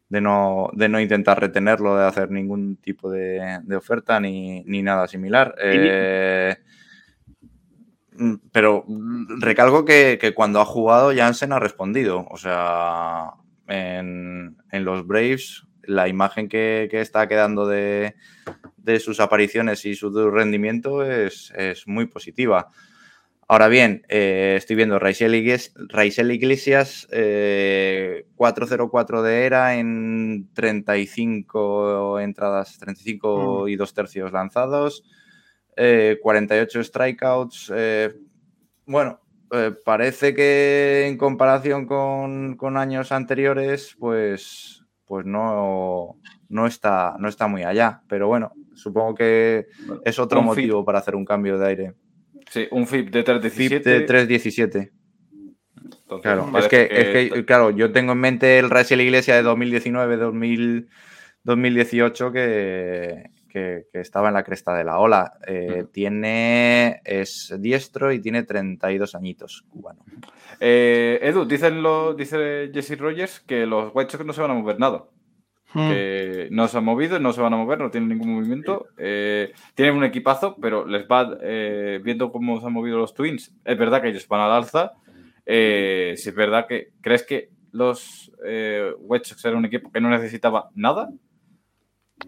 [0.10, 5.56] de no, de no intentar retenerlo, de hacer ningún tipo de, oferta ni, nada similar.
[5.64, 6.58] Eh,
[8.52, 8.86] pero
[9.40, 12.28] recalco que, cuando ha jugado Jansen ha respondido.
[12.30, 13.32] O sea,
[13.68, 18.16] en, los Braves la imagen que, está quedando de,
[19.00, 21.52] sus apariciones y su rendimiento es,
[21.86, 22.70] muy positiva.
[23.48, 25.74] Ahora bien, eh, estoy viendo Raisel Iglesias,
[27.10, 27.10] 4-0-4
[29.20, 33.68] eh, de era en 35 entradas, 35 mm.
[33.68, 35.04] y 2 tercios lanzados.
[36.22, 37.74] 48 eh, strikeouts.
[37.76, 38.14] Eh,
[38.86, 39.20] bueno,
[39.52, 46.20] eh, parece que en comparación con, años anteriores, pues, pues no,
[46.50, 48.02] no, está, no está muy allá.
[48.08, 49.68] Pero bueno, supongo que
[50.06, 51.94] es otro motivo para hacer un cambio de aire.
[52.50, 53.90] Sí, un FIP de 317.
[53.90, 54.92] de 317.
[56.22, 60.90] Claro, es que, claro, yo tengo en mente el Racing Iglesia de 2019, 2000
[61.44, 65.34] 2018 que, que, estaba en la cresta de la ola.
[65.46, 70.04] Eh, tiene, es diestro y tiene 32 añitos cubano.
[70.60, 74.56] Eh, Edu, dicen lo, dice Jesse Rogers que los White Sox no se van a
[74.56, 75.06] mover nada.
[75.74, 75.90] Hmm.
[75.90, 78.88] Que no se han movido, no se van a mover, no tienen ningún movimiento.
[78.98, 81.38] Eh, tienen un equipazo, pero les va
[82.04, 83.54] viendo cómo se han movido los Twins.
[83.64, 84.94] Es verdad que ellos van al alza.
[85.46, 88.32] si es verdad que crees que los
[89.00, 91.10] White Sox eran un equipo que no necesitaba nada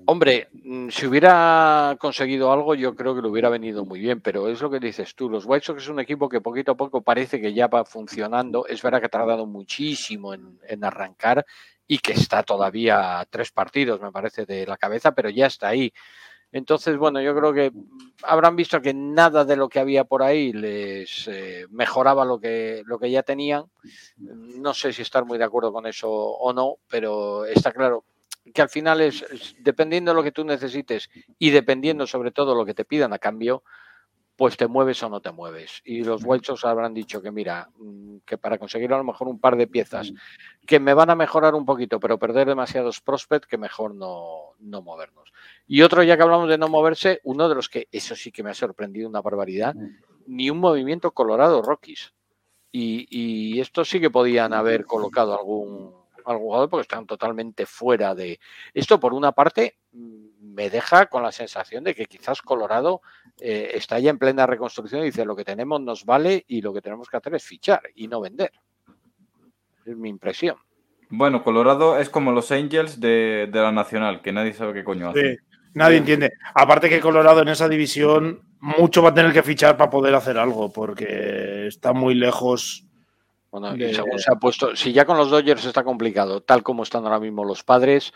[0.06, 4.48] Hombre, mm, si hubiera conseguido algo, yo creo que le hubiera venido muy bien, pero
[4.48, 5.30] es lo que dices tú.
[5.30, 8.66] Los White Sox es un equipo que poquito a poco parece que ya va funcionando.
[8.68, 11.46] Es verdad que ha tardado muchísimo en, arrancar
[11.88, 15.94] y que está todavía tres partidos, me parece, de la cabeza, pero ya está ahí.
[16.52, 17.72] Entonces, bueno, yo creo que
[18.24, 22.84] habrán visto que nada de lo que había por ahí les eh, mejoraba lo que,
[22.86, 23.66] lo que ya tenían.
[24.18, 28.06] No sé si estar muy de acuerdo con eso o no, pero está claro,
[28.52, 32.66] que al final es, dependiendo de lo que tú necesites y dependiendo sobre todo lo
[32.66, 33.64] que te pidan a cambio,
[34.36, 35.82] pues te mueves o no te mueves.
[35.86, 39.28] Y los White Sox habrán dicho que mira, mm, que para conseguir a lo mejor
[39.28, 40.12] un par de piezas
[40.66, 44.82] que me van a mejorar un poquito, pero perder demasiados prospects, que mejor no, no
[44.82, 45.32] movernos.
[45.68, 48.44] Y otro, ya que hablamos de no moverse, uno de los que, eso sí que
[48.44, 49.76] me ha sorprendido una barbaridad,
[50.26, 52.14] ni un movimiento Colorado Rockies.
[52.72, 58.16] Y, y esto sí que podían haber colocado algún al jugador porque están totalmente fuera
[58.16, 58.40] de
[58.74, 59.00] esto.
[59.00, 63.02] Por una parte, mm, me deja con la sensación de que quizás Colorado
[63.40, 66.74] eh, está ya en plena reconstrucción y dice lo que tenemos nos vale y lo
[66.74, 68.52] que tenemos que hacer es fichar y no vender.
[69.86, 70.58] Es mi impresión.
[71.10, 75.38] Bueno, Colorado es como los Angels de, la Nacional, que nadie sabe qué coño hace.
[75.74, 76.34] nadie entiende.
[76.56, 80.38] Aparte que Colorado en esa división mucho va a tener que fichar para poder hacer
[80.38, 82.88] algo, porque está muy lejos
[83.54, 87.04] bueno, según se ha puesto, si ya con los Dodgers está complicado, tal como están
[87.04, 88.12] ahora mismo los padres,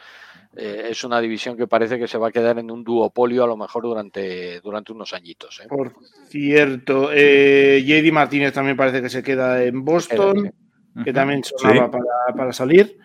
[0.56, 3.48] eh, es una división que parece que se va a quedar en un duopolio a
[3.48, 5.60] lo mejor durante, durante unos añitos.
[5.60, 5.68] ¿eh?
[5.70, 5.94] Por
[6.28, 10.52] cierto, eh, JD Martínez también parece que se queda en Boston,
[11.06, 12.98] que también sonaba para, para, salir.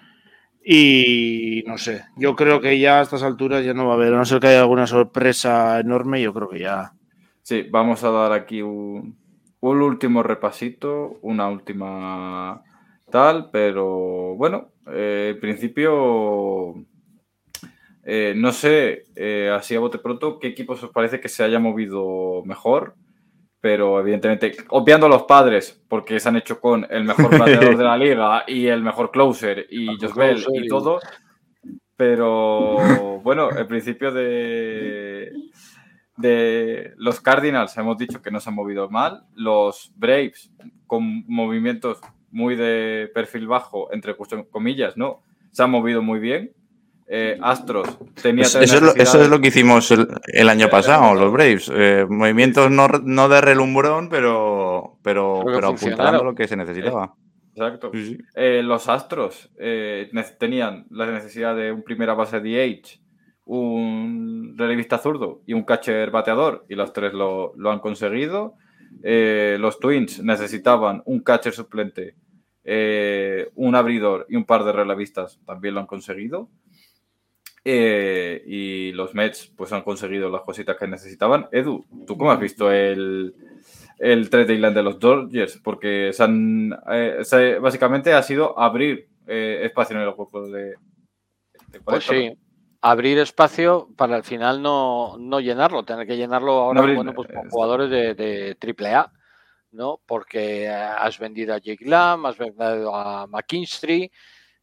[0.64, 4.14] Y no sé, yo creo que ya a estas alturas ya no va a haber,
[4.14, 6.94] a no ser que haya alguna sorpresa enorme, yo creo que ya.
[7.42, 9.18] Sí, vamos a dar aquí un,
[9.62, 12.62] un último repasito, una última
[13.10, 16.74] tal, pero bueno, eh, en principio,
[18.04, 21.60] eh, no sé, eh, así a bote pronto, qué equipos os parece que se haya
[21.60, 22.96] movido mejor,
[23.60, 27.84] pero evidentemente, obviando a los padres, porque se han hecho con el mejor bateador de
[27.84, 30.98] la liga y el mejor closer y Josbel y todo,
[31.96, 35.30] pero bueno, el principio de
[36.16, 39.24] de los Cardinals hemos dicho que no se han movido mal.
[39.34, 40.52] Los Braves,
[40.86, 42.00] con movimientos
[42.30, 44.16] muy de perfil bajo, entre
[44.50, 45.22] comillas, ¿no?
[45.50, 46.52] Se han movido muy bien.
[47.14, 51.30] Eh, Astros tenía eso, es lo, eso, es lo, que hicimos el, año pasado, los
[51.30, 51.70] Braves.
[51.74, 57.14] Eh, movimientos no, no, de relumbrón, pero, pero, pero apuntando lo que se necesitaba.
[57.54, 57.90] Exacto.
[58.34, 59.50] Eh, los Astros
[60.38, 63.01] tenían la necesidad de un primera base DH
[63.44, 68.54] un relevista zurdo y un catcher bateador, y los tres lo, han conseguido.
[69.02, 72.14] Eh, los Twins necesitaban un catcher suplente,
[72.64, 76.48] eh, un abridor y un par de relevistas, también lo han conseguido.
[77.64, 81.48] Eh, y los Mets pues han conseguido las cositas que necesitaban.
[81.52, 83.34] Edu, ¿tú cómo has visto el,
[83.98, 85.60] el trade deadline de los Dodgers?
[85.62, 86.10] Porque
[87.60, 90.74] básicamente ha sido abrir espacio en el juego de,
[91.68, 92.32] de pues sí,
[92.82, 97.48] abrir espacio para al final no, no llenarlo, tener que llenarlo ahora bueno, pues, con
[97.48, 99.12] jugadores de, de AAA,
[99.70, 100.00] ¿no?
[100.04, 104.10] Porque has vendido a Jake Lamb, has vendido a McKinstry,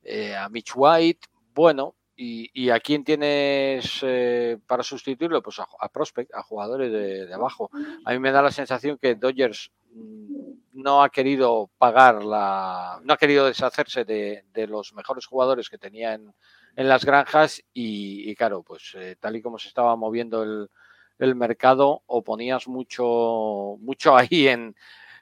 [0.03, 5.89] eh, a Mitch White, bueno, y, y a quién tienes eh, para sustituirlo, pues a,
[5.89, 7.71] prospect, a jugadores de, de, abajo.
[8.03, 13.13] A mí me da la sensación que Dodgers mm, no ha querido pagar la, no
[13.13, 16.33] ha querido deshacerse de, de los mejores jugadores que tenía en
[16.79, 22.03] en las granjas y, claro, pues eh, tal y como se estaba moviendo el, mercado,
[22.05, 24.73] o ponías mucho, mucho ahí en,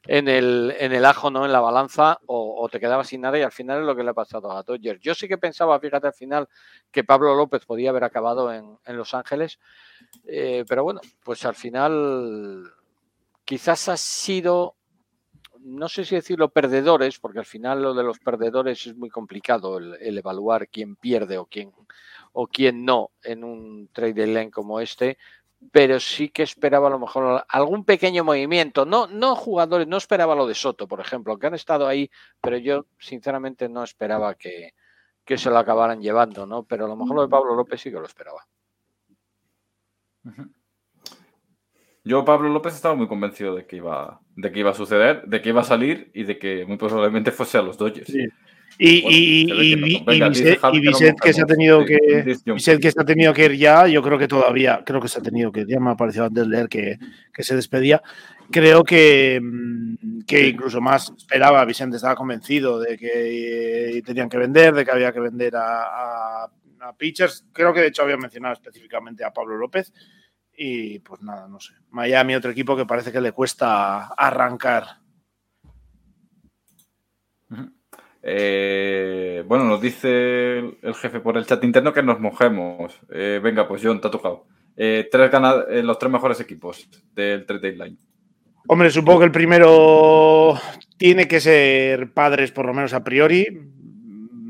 [0.03, 1.45] en, el, en el ajo, ¿no?
[1.45, 4.11] En la balanza, o, te quedabas sin nada y al final es lo que le
[4.11, 5.01] ha pasado a Dodgers.
[5.01, 6.47] Yo sí que pensaba, fíjate, al final,
[6.91, 9.57] que Pablo López podía haber acabado en, en Los Ángeles,
[10.27, 12.71] eh, pero bueno, pues al final
[13.45, 14.75] quizás ha sido
[15.67, 19.77] no sé si decirlo perdedores, porque al final lo de los perdedores es muy complicado
[19.77, 21.73] el, evaluar quién pierde o quién,
[22.31, 25.17] o quién no en un trade lane como este,
[25.71, 28.85] pero sí que esperaba a lo mejor algún pequeño movimiento.
[28.85, 32.09] No, no jugadores, no esperaba lo de Soto, por ejemplo, que han estado ahí,
[32.41, 34.73] pero yo sinceramente no esperaba que,
[35.25, 36.63] que se lo acabaran llevando, ¿no?
[36.63, 38.47] Pero a lo mejor lo de Pablo López sí que lo esperaba.
[42.07, 45.41] Yo, Pablo López, estaba muy convencido de que iba, de que iba a suceder, de
[45.41, 48.09] que iba a salir y de que muy probablemente fuese a los Dodgers.
[48.79, 49.45] Y,
[50.79, 52.35] Vicente, que se ha tenido que
[52.79, 55.21] que se ha tenido que ir ya, yo creo que todavía, creo que se ha
[55.21, 56.97] tenido que ir, ya me ha parecido antes leer que,
[57.33, 58.01] que se despedía.
[58.51, 64.73] Creo que, mm, que incluso más esperaba, Vicente estaba convencido de que tenían que vender,
[64.73, 66.51] de que había que vender a, a,
[66.81, 67.45] a pitchers.
[67.51, 69.91] Creo que de hecho había mencionado específicamente a Pablo López.
[70.59, 71.73] Y pues nada, no sé.
[71.91, 74.85] Miami, otro equipo que parece que le cuesta arrancar.
[78.23, 82.99] Eh, bueno, nos dice el jefe por el chat interno que nos mojemos.
[83.11, 84.47] Eh, venga, pues John, te ha tocado.
[84.75, 85.31] Eh, tres
[85.83, 87.99] los tres mejores equipos del trade deadline.
[88.67, 90.59] Hombre, supongo que el primero
[90.97, 93.47] tiene que ser padres, por lo menos a priori.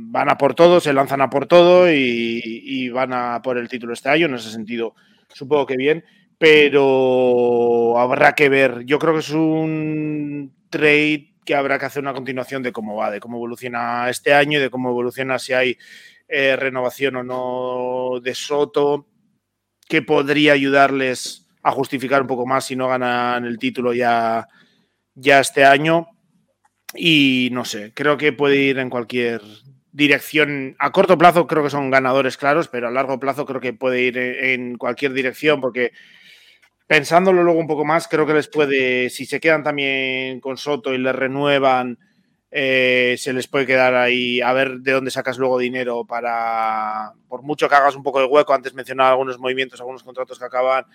[0.10, 3.68] Van a por todo, se lanzan a por todo y, y van a por el
[3.68, 4.28] título este año.
[4.28, 4.96] En ese sentido,
[5.34, 6.04] supongo que bien,
[6.38, 8.86] pero habrá que ver.
[8.86, 13.10] Yo creo que es un trade que habrá que hacer una continuación de cómo va,
[13.10, 15.78] de cómo evoluciona este año de cómo evoluciona si hay
[16.28, 19.08] eh, renovación o no de Soto,
[19.88, 24.48] que podría ayudarles a justificar un poco más si no ganan el título ya,
[25.16, 26.08] ya este año.
[26.94, 29.42] Y no sé, creo que puede ir en cualquier
[29.98, 30.76] dirección.
[30.78, 34.02] A corto plazo creo que son ganadores claros, pero a largo plazo creo que puede
[34.02, 35.92] ir en cualquier dirección porque
[36.86, 40.94] pensándolo luego un poco más, creo que les puede, si se quedan también con Soto
[40.94, 41.98] y les renuevan,
[42.52, 47.42] eh, se les puede quedar ahí a ver de dónde sacas luego dinero para, por
[47.42, 50.86] mucho que hagas un poco de hueco, antes mencionaba algunos movimientos, algunos contratos que acaban,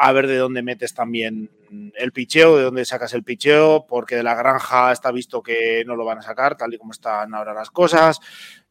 [0.00, 1.50] a ver de dónde metes también
[1.96, 5.96] el picheo, de dónde sacas el picheo, porque de la granja está visto que no
[5.96, 8.20] lo van a sacar, tal y como están ahora las cosas.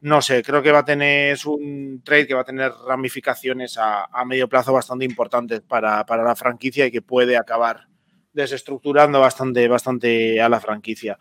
[0.00, 4.08] No sé, creo que va a tener, un trade que va a tener ramificaciones a,
[4.24, 7.88] medio plazo bastante importantes para, la franquicia y que puede acabar
[8.32, 11.18] desestructurando bastante, bastante a la franquicia.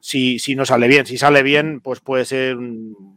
[0.00, 3.15] Si, si no sale bien, si sale bien, pues puede ser un,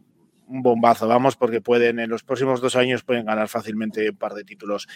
[0.50, 4.34] un bombazo, vamos, porque pueden en los próximos dos años pueden ganar fácilmente un par
[4.34, 4.88] de títulos.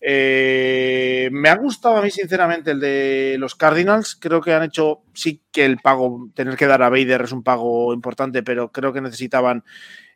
[0.00, 4.16] Eh, me ha gustado a mí, sinceramente, el de los Cardinals.
[4.16, 7.42] Creo que han hecho, sí que el pago, tener que dar a Bader es un
[7.42, 9.64] pago importante, pero creo que necesitaban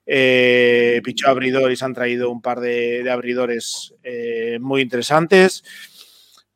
[0.06, 5.62] eh, picho abridor y se han traído un par de, abridores eh, muy interesantes.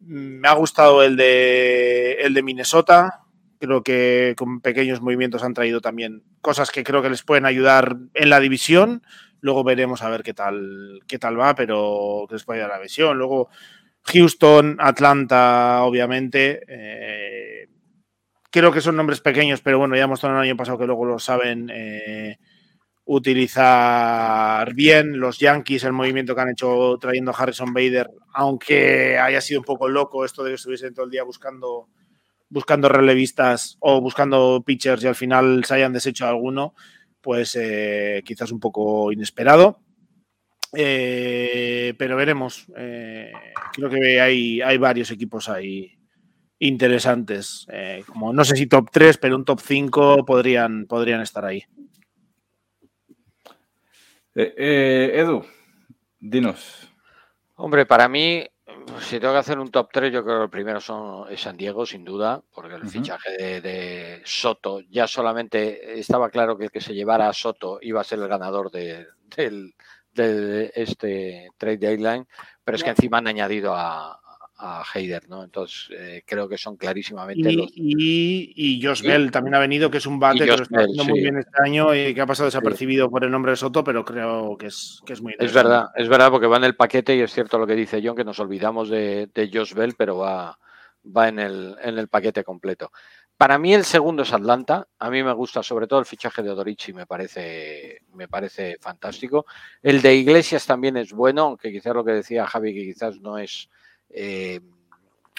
[0.00, 3.23] Me ha gustado el de, el de Minnesota.
[3.64, 7.96] Creo que con pequeños movimientos han traído también cosas que creo que les pueden ayudar
[8.12, 9.02] en la división.
[9.40, 12.78] Luego veremos a ver qué tal, qué tal va, pero que les puede dar la
[12.78, 13.16] visión.
[13.16, 13.48] Luego
[14.02, 16.60] Houston, Atlanta, obviamente.
[16.68, 17.68] Eh,
[18.50, 21.18] creo que son nombres pequeños, pero bueno, ya mostraron el año pasado que luego lo
[21.18, 22.36] saben eh,
[23.06, 25.18] utilizar bien.
[25.18, 29.64] Los Yankees, el movimiento que han hecho trayendo a Harrison Bader, aunque haya sido un
[29.64, 31.88] poco loco esto de que estuviesen todo el día buscando
[32.54, 36.72] buscando relevistas o buscando pitchers y al final se hayan deshecho alguno,
[37.20, 39.80] pues eh, quizás un poco inesperado.
[40.72, 42.66] Eh, pero veremos.
[42.76, 43.32] Eh,
[43.72, 45.98] creo que hay, hay varios equipos ahí
[46.60, 47.66] interesantes.
[48.06, 51.64] como no sé si top 3, pero un top 5 podrían, podrían estar ahí.
[54.32, 55.44] Edu,
[56.20, 56.88] dinos.
[57.56, 58.46] Hombre, para mí
[59.00, 61.86] si tengo que hacer un top 3, yo creo que el primero son San Diego,
[61.86, 66.94] sin duda, porque el fichaje de, Soto ya solamente estaba claro que el que se
[66.94, 69.06] llevara a Soto iba a ser el ganador de,
[70.74, 72.26] este trade deadline,
[72.64, 74.20] pero es que encima han añadido a,
[74.56, 75.42] a Heider, ¿no?
[75.42, 77.70] Entonces eh, creo que son clarísimamente y, los.
[77.74, 81.04] Y, y Josh Bell también ha venido, que es un bate que lo está haciendo
[81.04, 84.04] muy bien este año y que ha pasado desapercibido por el nombre de Soto, pero
[84.04, 87.16] creo que es, que es muy Es verdad, es verdad, porque va en el paquete
[87.16, 90.18] y es cierto lo que dice John, que nos olvidamos de, de Josh Bell, pero
[90.18, 90.58] va,
[91.04, 92.92] va en, el, en el paquete completo.
[93.36, 94.86] Para mí el segundo es Atlanta.
[94.98, 99.46] A mí me gusta sobre todo el fichaje de Odorici, me parece, me parece fantástico.
[99.82, 103.38] El de Iglesias también es bueno, aunque quizás lo que decía Javi, que quizás no
[103.38, 103.68] es
[104.10, 104.60] eh,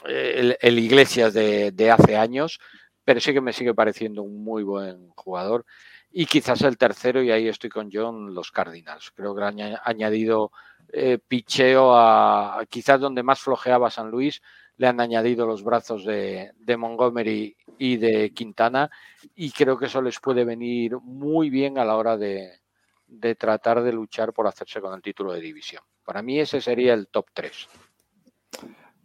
[0.06, 2.60] el, Iglesias de, hace años,
[3.04, 5.66] pero sí que me sigue pareciendo un muy buen jugador.
[6.12, 9.12] Y quizás el tercero, y ahí estoy con John, los Cardinals.
[9.12, 10.52] Creo que han añadido
[10.94, 14.42] eh, picheo a, quizás donde más flojeaba San Luis,
[14.78, 18.90] le han añadido los brazos de, Montgomery y de Quintana,
[19.36, 22.60] y creo que eso les puede venir muy bien a la hora de,
[23.08, 25.84] de tratar de luchar por hacerse con el título de división.
[26.04, 27.68] Para mí ese sería el top 3.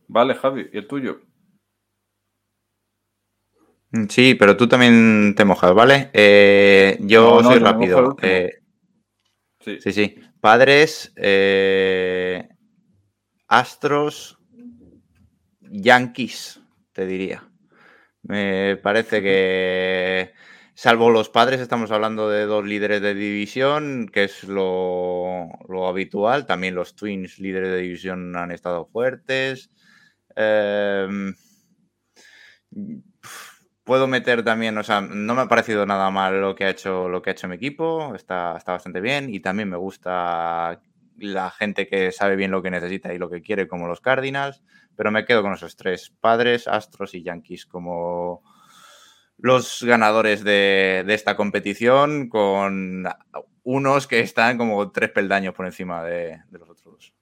[0.08, 1.20] Vale, Javi, ¿y el tuyo?
[4.08, 6.10] Sí, pero tú también te mojas, ¿vale?
[6.12, 8.16] Eh, yo soy rápido.
[8.22, 8.60] Eh,
[9.62, 9.78] Sí.
[9.80, 10.14] Sí, sí.
[10.40, 12.48] Padres, eh,
[13.46, 14.38] Astros,
[15.60, 16.60] Yankees,
[16.92, 17.46] te diría.
[18.22, 20.32] Me parece que,
[20.80, 25.50] salvo los padres, estamos hablando de dos líderes de división, que es lo,
[25.86, 26.46] habitual.
[26.46, 29.70] También los Twins, líderes de división, han estado fuertes.
[30.34, 31.34] Em,
[33.84, 37.10] puedo meter también, o sea, no me ha parecido nada mal lo que ha hecho,
[37.10, 40.80] lo que ha hecho mi equipo, está, está bastante bien y también me gusta
[41.18, 44.62] la gente que sabe bien lo que necesita y lo que quiere, como los Cardinals,
[44.96, 48.42] pero me quedo con esos tres, Padres, Astros y Yankees, como
[49.42, 53.04] los ganadores de, esta competición, con
[53.62, 57.14] unos que están como tres peldaños por encima de, de los otros dos.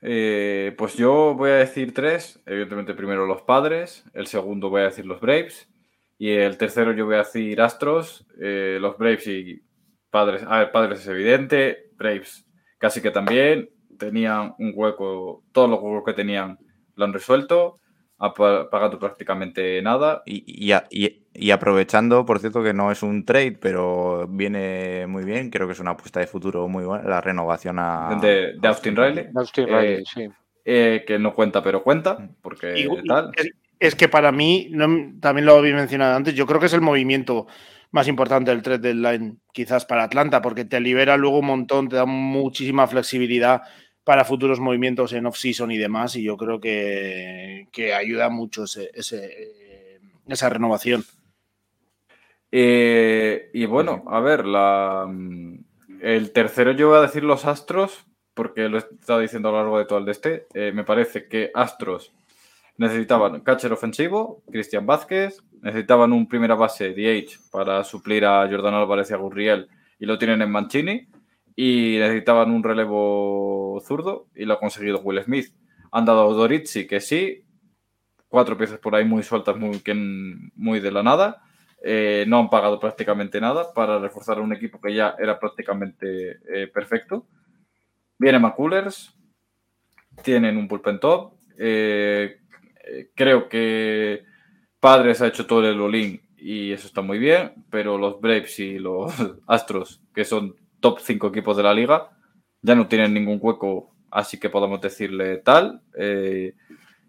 [0.00, 2.40] Eh, pues yo voy a decir tres.
[2.46, 4.04] Evidentemente, primero los padres.
[4.14, 5.68] El segundo voy a decir los Braves.
[6.18, 8.26] Y el tercero yo voy a decir Astros.
[8.40, 9.62] Eh, los Braves y
[10.10, 10.44] padres.
[10.46, 11.90] A ver, padres es evidente.
[11.96, 12.46] Braves
[12.78, 13.70] casi que también.
[13.98, 15.44] Tenían un hueco.
[15.52, 16.58] Todos los huecos que tenían
[16.94, 17.80] lo han resuelto.
[18.20, 20.22] Ha pa- pagado prácticamente nada.
[20.26, 25.06] Y, y a- y- y aprovechando, por cierto, que no es un trade, pero viene
[25.06, 28.18] muy bien, creo que es una apuesta de futuro muy buena, la renovación a...
[28.20, 29.26] De, de Austin Riley.
[29.36, 30.28] Austin Eh, Riley, sí.
[30.64, 32.28] eh, que no cuenta, pero cuenta.
[32.42, 33.30] Porque Y- tal.
[33.36, 36.72] es, es que para mí, no- también lo habéis mencionado antes, yo creo que es
[36.74, 37.46] el movimiento
[37.92, 41.94] más importante del trade deadline, quizás para Atlanta, porque te libera luego un montón, te
[41.96, 43.62] da muchísima flexibilidad
[44.08, 48.90] para futuros movimientos en off-season y demás, y yo creo que, que ayuda mucho ese,
[48.94, 51.04] ese- esa renovación.
[52.50, 55.58] Eh, y bueno, a ver, la, mm,
[56.00, 59.58] el tercero yo voy a decir los Astros, porque lo he estado diciendo a lo
[59.58, 60.46] largo de todo el de este.
[60.54, 62.14] Eh, me parece que Astros
[62.78, 69.10] necesitaban catcher ofensivo, Cristian Vázquez, necesitaban un primera base DH para suplir a Jordan Álvarez
[69.10, 71.08] y a Gurriel, y lo tienen en Mancini,
[71.60, 75.52] y necesitaban un relevo zurdo, y lo ha conseguido Will Smith.
[75.90, 77.42] Han dado Dorizzi, que sí,
[78.28, 79.82] cuatro piezas por ahí muy sueltas, muy,
[80.54, 81.42] muy de la nada.
[81.82, 86.68] Eh, no han pagado prácticamente nada para reforzar un equipo que ya era prácticamente eh,
[86.68, 87.26] perfecto.
[88.18, 89.12] Viene McCullers,
[90.22, 91.32] tienen un bullpen top.
[91.58, 92.38] eh,
[93.16, 94.22] creo que
[94.78, 98.78] Padres ha hecho todo el olín y eso está muy bien, pero los Braves y
[98.78, 99.12] los
[99.48, 102.10] Astros, que son top 5 equipos de la liga,
[102.62, 105.82] ya no tienen ningún hueco, así que podemos decirle tal.
[105.96, 106.54] eh,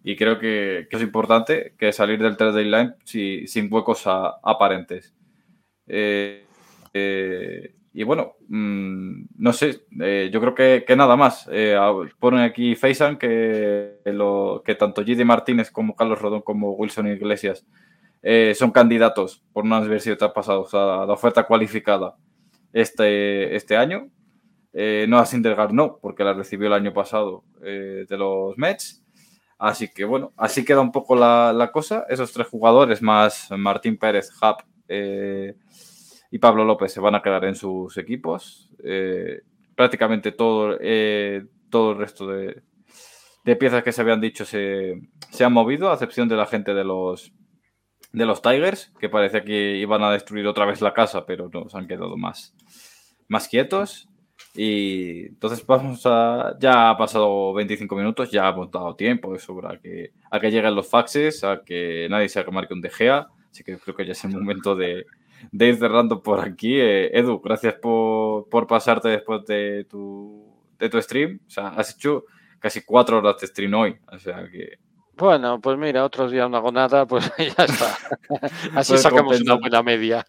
[0.01, 5.13] y creo que, es importante que salir del trade deadline si- sin huecos aparentes.
[5.87, 6.45] Eh,
[6.93, 9.81] eh, y bueno, mm, no sé,
[10.31, 11.49] yo creo que, nada más.
[12.19, 17.65] Ponen aquí Faisan que, lo, que tanto Gidi Martínez como Carlos Rodón como Wilson Iglesias
[18.55, 22.15] son candidatos por no haber sido traspasados a la oferta cualificada
[22.73, 24.09] este, este año.
[24.73, 29.03] Eh, Noah Syndergaard no, porque la recibió el año pasado eh, de los Mets.
[29.57, 32.05] Así que bueno, así queda un poco la, la cosa.
[32.09, 35.55] Esos tres jugadores más Martín Pérez, Hub eh,
[36.31, 38.71] y Pablo López se van a quedar en sus equipos.
[38.83, 39.41] Eh,
[39.75, 40.77] prácticamente todo,
[41.69, 42.61] todo el resto de,
[43.43, 45.01] de piezas que se habían dicho se,
[45.31, 47.33] se han movido, a excepción de la gente de los,
[48.11, 51.69] de los Tigers, que parecía que iban a destruir otra vez la casa, pero no,
[51.69, 52.55] se han quedado más,
[53.29, 54.09] más quietos.
[54.55, 56.57] Y entonces vamos a.
[56.59, 60.51] Ya ha pasado 25 minutos, ya hemos dado tiempo de sobra a que, a que
[60.51, 63.27] lleguen los faxes, a que nadie se remarque un DGA.
[63.51, 65.05] Así que creo que ya es el momento de,
[65.51, 66.79] de ir cerrando por aquí.
[66.79, 71.39] Eh, Edu, gracias por, por pasarte después de tu, de tu stream.
[71.47, 72.25] O sea, has hecho
[72.59, 73.97] casi cuatro horas de stream hoy.
[74.11, 74.79] O sea que.
[75.19, 77.97] Bueno, pues mira, otros días no hago nada, pues ya está.
[78.75, 80.25] Así Pues sacamos una buena media.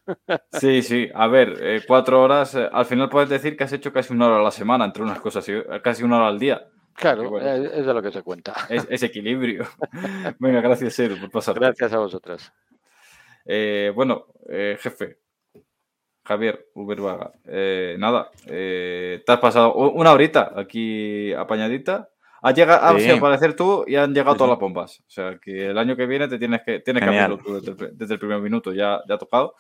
[0.53, 1.09] Sí, sí.
[1.15, 2.55] A ver, eh, cuatro horas.
[2.57, 5.03] eh, al final puedes decir que has hecho casi una hora a la semana, entre
[5.05, 5.47] unas cosas,
[5.83, 6.67] casi una hora al día.
[6.95, 7.47] Claro, bueno.
[7.49, 8.53] eh, es de lo que se cuenta.
[8.69, 9.65] Es, es equilibrio.
[10.41, 11.61] Venga, gracias, Edu, por pasarte.
[11.61, 12.53] Gracias a vosotros.
[13.47, 15.19] Eh, bueno, eh, jefe,
[16.25, 17.33] Javier Ubervaga,
[17.97, 22.11] nada, te has pasado una horita aquí apañadita.
[22.43, 23.11] Has llegado, has Sí.
[23.11, 25.01] aparecer tú y han llegado Sí, todas las bombas.
[25.01, 27.33] O sea, que el año que viene te tienes que, tienes que Genial.
[27.33, 29.55] abrirlo tú desde el, pri- desde el primer minuto, ya, ya ha tocado.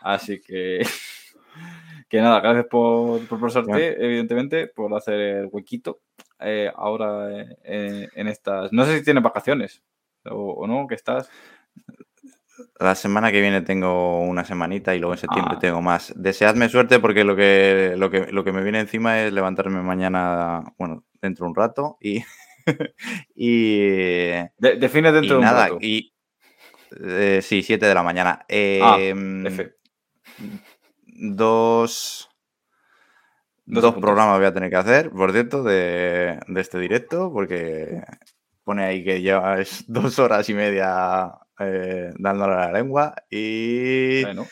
[0.00, 0.80] Así que,
[2.08, 6.00] que nada, gracias por, por pasarte, evidentemente, por hacer el huequito.
[6.42, 8.72] eh, ahora eh, eh, en estas.
[8.72, 9.82] No sé si tienes vacaciones
[10.24, 11.28] o, o no, que estás.
[12.78, 15.60] La semana que viene tengo una semanita y luego en septiembre Ah.
[15.60, 16.12] tengo más.
[16.16, 20.62] Deseadme suerte porque lo que, lo, que, lo que me viene encima es levantarme mañana,
[20.78, 22.22] bueno, dentro de un rato y...
[23.34, 25.78] y, De- define y dentro de un nada, rato.
[25.80, 26.12] y...
[27.02, 28.44] eh, sí, 7 de la mañana.
[28.82, 29.74] Ah, F.
[31.06, 32.26] dos...
[33.66, 38.02] Dos programas voy a tener que hacer, por cierto, de, de este directo, porque
[38.64, 39.22] pone ahí que
[39.60, 43.14] es dos horas y media eh, dándole a la lengua.
[43.30, 44.46] Y Bueno,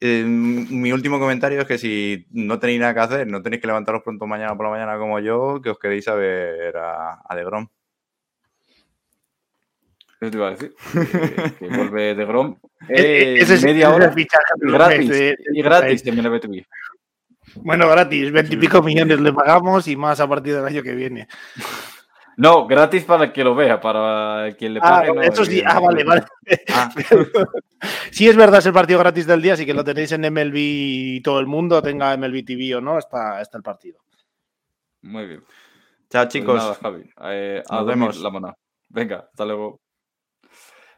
[0.00, 3.66] eh, mi último comentario es que si no tenéis nada que hacer, no tenéis que
[3.66, 7.36] levantaros pronto mañana por la mañana como yo, que os queréis a ver a, a
[7.36, 7.68] De Grom.
[10.20, 10.74] ¿qué te iba a decir?
[10.92, 12.58] Que, que vuelve de Grom.
[12.88, 15.08] E- eh, ese es- media ese es hora fichaje gratis.
[15.10, 16.64] de- y gratis en MLB
[17.56, 21.28] Bueno, gratis, veintipico millones le pagamos y más a partir del año que viene.
[22.40, 25.12] No, gratis para el que lo vea, para quien le Ah, pague.
[25.12, 26.22] no, eso sí, ah, vale, vale.
[26.72, 26.90] Ah,
[28.10, 30.54] Si es verdad, es el partido gratis del día, así que lo tenéis en MLB
[30.56, 33.98] y todo el mundo, tenga MLB TV o no, está, está el partido.
[35.02, 35.42] Muy bien.
[36.08, 36.56] chao, Pues chicos.
[36.56, 37.10] nada, Javi.
[37.24, 38.16] eh, a Nos vemos.
[38.20, 38.54] La mona.
[38.88, 39.80] Venga, hasta luego.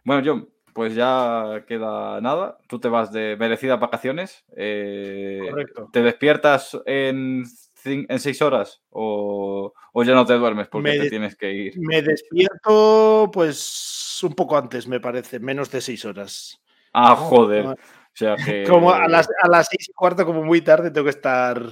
[0.04, 2.58] Bueno, John, pues ya queda nada.
[2.68, 4.44] Tú te vas de merecidas vacaciones.
[4.56, 5.88] eh, Correcto.
[5.92, 7.44] ¿Te despiertas en,
[7.84, 11.72] en seis horas o, o ya no te duermes porque Me te tienes que ir?
[11.78, 16.60] Me despierto, pues, un poco antes, me parece, menos de seis horas.
[16.92, 17.66] Ah, joder.
[17.66, 17.76] Ah.
[17.78, 18.64] O sea que.
[18.68, 21.62] Como a las, a las seis y cuarto, como muy tarde, tengo que estar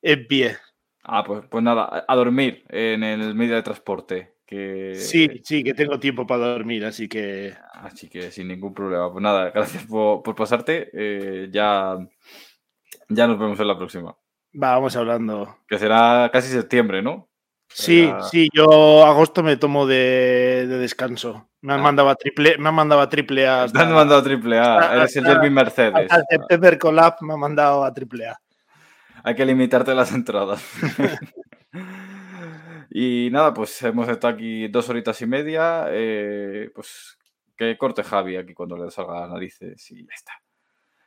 [0.00, 0.56] en pie.
[1.02, 4.34] Ah, pues, pues nada, a- a dormir en el medio de transporte.
[4.46, 4.94] Que...
[4.94, 9.10] Sí, sí, que tengo tiempo para dormir, así que Así que sin ningún problema.
[9.10, 10.90] Pues nada, gracias por, por pasarte.
[10.92, 11.96] eh, ya,
[13.08, 14.16] ya nos vemos en la próxima.
[14.54, 15.58] Va, vamos hablando.
[15.68, 17.28] Que será casi septiembre, ¿no?
[17.68, 21.48] Sí, Será- sí, yo agosto me tomo de, de descanso.
[21.60, 21.82] Me han Ah.
[21.82, 23.64] mandado a triple, me han mandado a triple A.
[23.64, 24.76] Hasta, han mandado a triple A.
[24.78, 26.08] hasta- Eres el Derby Mercedes.
[26.12, 28.38] el September Collab me han mandado a triple A.
[29.24, 30.62] Hay que limitarte las entradas.
[32.90, 35.86] y nada, pues hemos estado aquí dos horitas y media.
[35.88, 37.18] eh, pues
[37.56, 40.32] que corte Javi aquí cuando le salga las narices y ya está.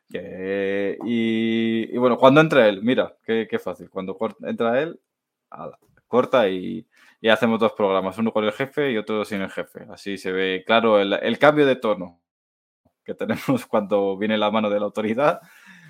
[0.09, 3.89] Que- y, bueno, cuando entra él, mira, qué, fácil.
[3.89, 4.99] Cuando entra él,
[6.07, 6.85] corta y,
[7.29, 9.85] hacemos dos programas, uno con el jefe y otro sin el jefe.
[9.91, 12.19] Así se ve claro el, cambio de tono
[13.03, 15.41] que tenemos cuando viene la mano de la autoridad.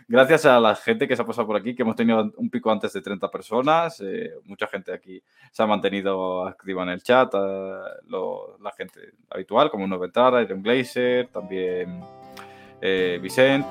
[0.09, 2.71] Gracias a la gente que se ha pasado por aquí, que hemos tenido un pico
[2.71, 3.99] antes de 30 personas.
[3.99, 5.21] eh, mucha gente aquí
[5.51, 7.33] se ha mantenido activa en el chat.
[7.33, 12.01] eh, lo- la gente habitual, como Noventara, Iron Glazer, también
[12.81, 13.65] eh, Vicent.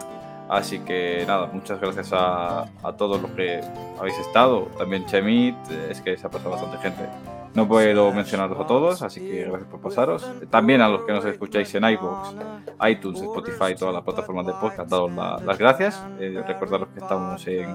[0.48, 3.60] Así que nada, muchas gracias a, a todos los que
[3.98, 4.68] habéis estado.
[4.78, 5.56] También Chemit,
[5.90, 7.02] es que se ha pasado bastante gente.
[7.54, 10.30] No puedo mencionaros a todos, así que gracias por pasaros.
[10.50, 12.34] También a los que nos escucháis en iVoox,
[12.86, 16.04] iTunes, Spotify, todas las plataformas de podcast, daros la- las gracias.
[16.20, 17.74] Eh, recordaros que estamos en,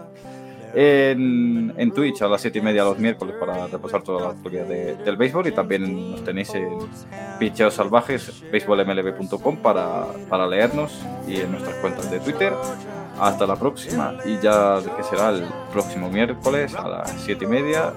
[0.73, 4.95] en, Twitch a las 7 y media los miércoles para repasar toda la actualidad de-
[4.95, 6.69] del béisbol y también nos tenéis en
[7.39, 10.91] Picheos Salvajes, baseballmlb.com para, para leernos
[11.27, 12.53] y en nuestras cuentas de Twitter.
[13.19, 17.93] Hasta la próxima y ya que será el próximo miércoles a las 7 y media,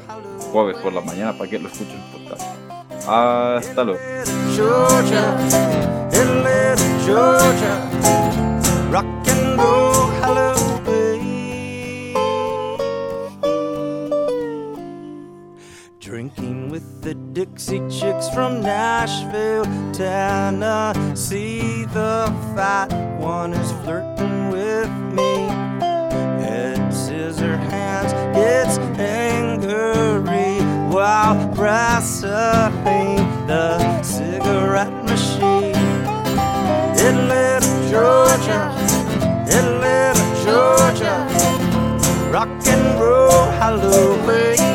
[0.52, 2.02] jueves por la mañana para que lo escuchen.
[3.06, 4.00] Hasta luego.
[16.14, 21.86] Drinking with the Dixie Chicks from Nashville, Tennessee.
[21.86, 22.86] The fat
[23.18, 25.48] one is flirting with me.
[26.40, 30.62] Head scissor hands gets angry
[30.94, 33.16] while wrestling
[33.48, 35.74] the cigarette machine.
[36.94, 38.70] Atlanta, Georgia,
[39.50, 44.73] Atlanta, Georgia, rock and roll, hallelujah.